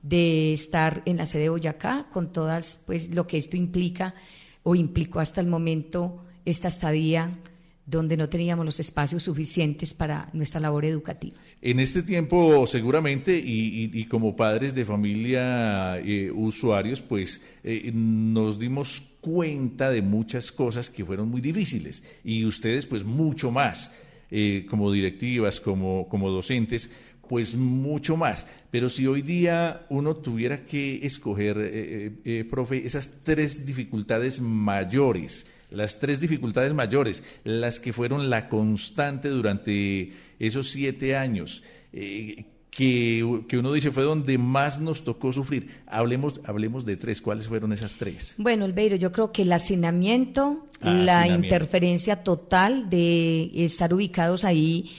[0.00, 4.14] de estar en la sede de Boyacá, con todas, pues, lo que esto implica
[4.62, 7.38] o implicó hasta el momento esta estadía
[7.86, 11.36] donde no teníamos los espacios suficientes para nuestra labor educativa.
[11.60, 19.02] En este tiempo, seguramente, y, como padres de familia, eh, usuarios, pues eh, nos dimos
[19.20, 23.90] cuenta de muchas cosas que fueron muy difíciles y ustedes pues mucho más,
[24.30, 26.90] eh, como directivas, como, como docentes,
[27.28, 28.46] pues mucho más.
[28.70, 32.16] Pero si hoy día uno tuviera que escoger,
[32.50, 40.12] profe, esas tres dificultades mayores, las tres dificultades mayores, las que fueron la constante durante
[40.38, 41.62] esos siete años,
[41.92, 45.82] eh, que, uno dice fue donde más nos tocó sufrir.
[45.86, 47.20] Hablemos, hablemos de tres.
[47.20, 48.34] ¿Cuáles fueron esas tres?
[48.36, 54.90] Bueno, Elbeiro, yo creo que el hacinamiento, ah, la interferencia total de estar ubicados ahí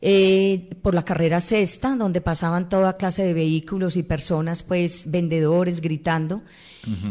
[0.00, 5.80] eh, por la carrera sexta, donde pasaban toda clase de vehículos y personas, pues vendedores
[5.80, 6.42] gritando.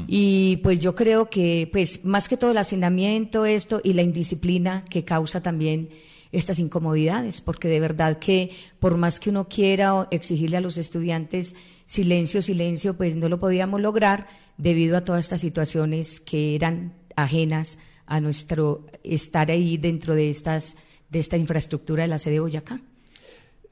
[0.07, 4.85] Y pues yo creo que, pues más que todo el hacinamiento, esto y la indisciplina
[4.89, 5.89] que causa también
[6.31, 11.55] estas incomodidades, porque de verdad que por más que uno quiera exigirle a los estudiantes
[11.85, 14.27] silencio, silencio, pues no lo podíamos lograr
[14.57, 20.77] debido a todas estas situaciones que eran ajenas a nuestro estar ahí dentro de estas
[21.15, 22.81] de esta infraestructura de la sede de Boyacá.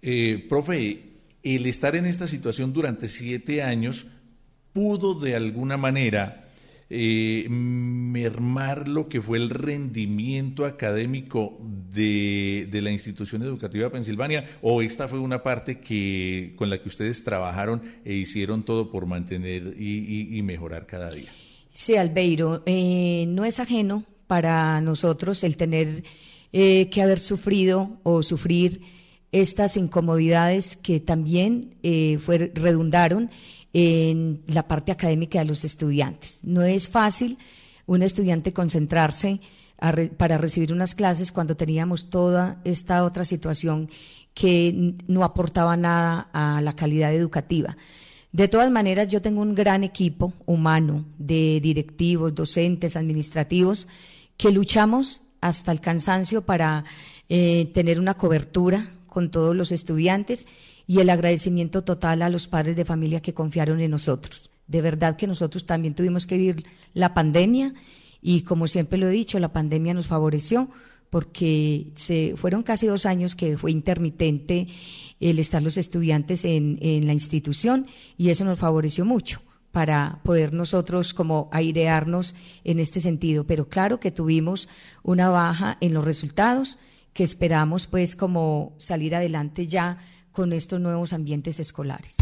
[0.01, 1.01] Eh, profe,
[1.43, 4.05] el estar en esta situación durante siete años
[4.71, 6.47] pudo de alguna manera
[6.89, 11.57] eh, mermar lo que fue el rendimiento académico
[11.93, 16.87] de, la institución educativa de Pensilvania o esta fue una parte que con la que
[16.87, 21.29] ustedes trabajaron e hicieron todo por mantener y, mejorar cada día?
[21.73, 26.03] Sí, Albeiro, eh, no es ajeno para nosotros el tener
[26.53, 28.81] eh, que haber sufrido o sufrir
[29.31, 33.31] estas incomodidades que también eh, fue, redundaron
[33.73, 36.39] en la parte académica de los estudiantes.
[36.43, 37.39] No es fácil
[37.87, 39.41] un estudiante concentrarse
[40.17, 43.89] para recibir unas clases cuando teníamos toda esta otra situación
[44.33, 47.75] que no aportaba nada a la calidad educativa.
[48.31, 53.87] De todas maneras, yo tengo un gran equipo humano de directivos, docentes, administrativos,
[54.37, 56.85] que luchamos hasta el cansancio para
[57.27, 60.47] eh, tener una cobertura con todos los estudiantes
[60.87, 64.49] y el agradecimiento total a los padres de familia que confiaron en nosotros.
[64.67, 67.73] De verdad que nosotros también tuvimos que vivir la pandemia
[68.21, 70.69] y como siempre lo he dicho, la pandemia nos favoreció
[71.09, 74.67] porque se fueron casi dos años que fue intermitente
[75.19, 77.85] el estar los estudiantes en, en la institución
[78.17, 79.41] y eso nos favoreció mucho
[79.73, 83.43] para poder nosotros como airearnos en este sentido.
[83.45, 84.69] Pero claro que tuvimos
[85.01, 86.77] una baja en los resultados
[87.11, 89.97] que esperamos pues como salir adelante ya
[90.31, 92.17] con estos nuevos ambientes escolares.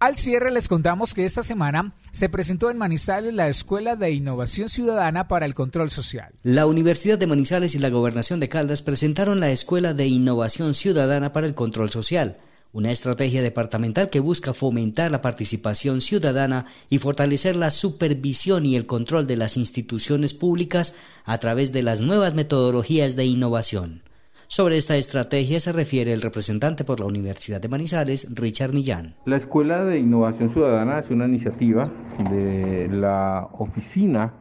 [0.00, 4.68] Al cierre les contamos que esta semana se presentó en Manizales la Escuela de Innovación
[4.68, 6.34] Ciudadana para el Control Social.
[6.42, 11.32] La Universidad de Manizales y la Gobernación de Caldas presentaron la Escuela de Innovación Ciudadana
[11.32, 12.36] para el Control Social
[12.72, 18.86] una estrategia departamental que busca fomentar la participación ciudadana y fortalecer la supervisión y el
[18.86, 20.94] control de las instituciones públicas
[21.24, 24.02] a través de las nuevas metodologías de innovación.
[24.50, 29.14] Sobre esta estrategia se refiere el representante por la Universidad de Manizales, Richard Millán.
[29.26, 31.92] La Escuela de Innovación Ciudadana es una iniciativa
[32.30, 34.32] de la Oficina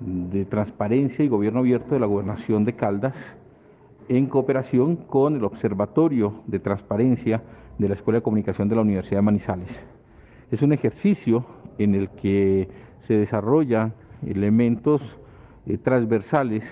[0.00, 3.14] de Transparencia y Gobierno Abierto de la Gobernación de Caldas,
[4.08, 7.42] en cooperación con el Observatorio de Transparencia
[7.78, 9.70] de la Escuela de Comunicación de la Universidad de Manizales.
[10.50, 11.44] Es un ejercicio
[11.78, 12.68] en el que
[13.00, 13.94] se desarrollan
[14.24, 15.02] elementos
[15.66, 16.64] eh, transversales,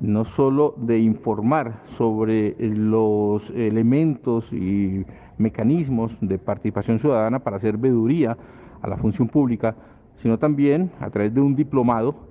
[0.00, 5.04] no solo de informar sobre los elementos y
[5.38, 8.36] mecanismos de participación ciudadana para hacer veeduría
[8.80, 9.76] a la función pública,
[10.16, 12.28] sino también a través de un diplomado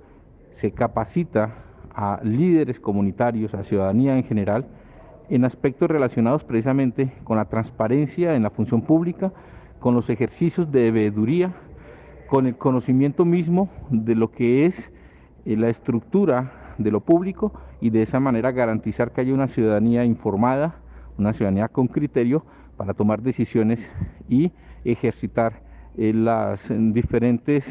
[0.52, 4.66] se capacita a líderes comunitarios, a ciudadanía en general,
[5.28, 9.32] en aspectos relacionados precisamente con la transparencia en la función pública,
[9.78, 11.54] con los ejercicios de veeduría,
[12.28, 14.92] con el conocimiento mismo de lo que es
[15.44, 20.04] eh, la estructura de lo público y de esa manera garantizar que haya una ciudadanía
[20.04, 20.76] informada,
[21.16, 22.44] una ciudadanía con criterio
[22.76, 23.80] para tomar decisiones
[24.28, 24.52] y
[24.84, 25.60] ejercitar
[25.96, 27.64] eh, las diferentes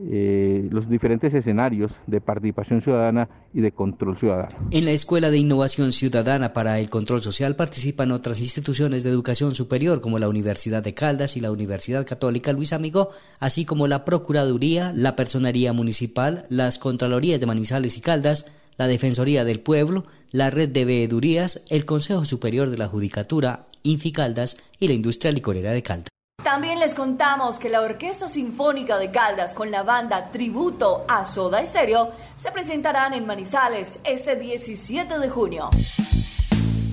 [0.00, 4.56] eh, los diferentes escenarios de participación ciudadana y de control ciudadano.
[4.70, 9.54] En la Escuela de Innovación Ciudadana para el Control Social participan otras instituciones de educación
[9.56, 14.04] superior como la Universidad de Caldas y la Universidad Católica Luis Amigo, así como la
[14.04, 20.50] Procuraduría, la Personería Municipal, las Contralorías de Manizales y Caldas, la Defensoría del Pueblo, la
[20.50, 25.82] Red de Veedurías, el Consejo Superior de la Judicatura, Inficaldas y la Industria Licorera de
[25.82, 26.17] Caldas.
[26.42, 31.60] También les contamos que la Orquesta Sinfónica de Caldas con la banda Tributo a Soda
[31.60, 35.68] Estéreo se presentarán en Manizales este 17 de junio.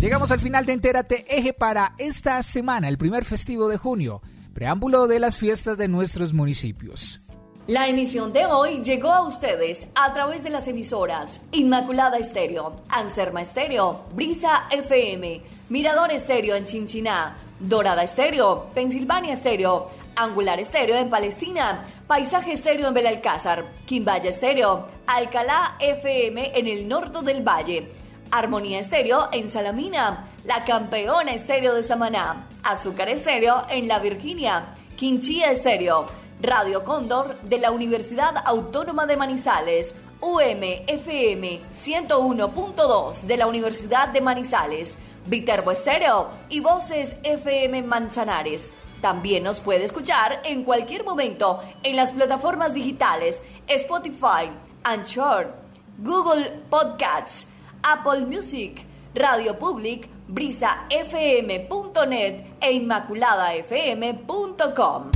[0.01, 4.21] Llegamos al final de Entérate Eje para esta semana, el primer festivo de junio,
[4.55, 7.21] preámbulo de las fiestas de nuestros municipios.
[7.67, 13.41] La emisión de hoy llegó a ustedes a través de las emisoras Inmaculada Estéreo, Anserma
[13.41, 21.85] Estéreo, Brisa FM, Mirador Estéreo en Chinchiná, Dorada Estéreo, Pensilvania Estéreo, Angular Estéreo en Palestina,
[22.07, 27.91] Paisaje Estéreo en Belalcázar, Quimbaya Estéreo, Alcalá FM en el norte del valle,
[28.31, 35.51] Armonía Estéreo en Salamina, La Campeona Estéreo de Samaná, Azúcar Estéreo en La Virginia, Quinchía
[35.51, 36.05] Estéreo,
[36.41, 44.97] Radio Cóndor de la Universidad Autónoma de Manizales, UMFM 101.2 de la Universidad de Manizales,
[45.25, 48.73] Viterbo Estéreo y Voces FM Manzanares.
[49.01, 54.49] También nos puede escuchar en cualquier momento en las plataformas digitales Spotify,
[54.83, 55.53] Anchor,
[55.99, 57.45] Google Podcasts,
[57.83, 65.11] Apple Music, Radio Public, brisafm.net e inmaculadafm.com.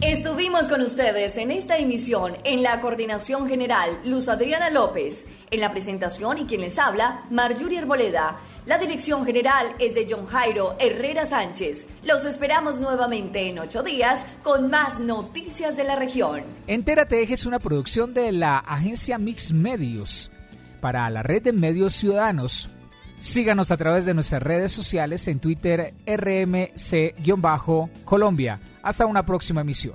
[0.00, 5.72] Estuvimos con ustedes en esta emisión en la coordinación general Luz Adriana López, en la
[5.72, 8.38] presentación y quien les habla, Marjorie Arboleda.
[8.66, 11.86] La dirección general es de John Jairo Herrera Sánchez.
[12.02, 16.42] Los esperamos nuevamente en ocho días con más noticias de la región.
[16.66, 20.30] Entérate es una producción de la agencia Mix Medios
[20.80, 22.70] para la red de medios ciudadanos.
[23.18, 28.60] Síganos a través de nuestras redes sociales en Twitter RMC-Colombia.
[28.82, 29.94] Hasta una próxima emisión.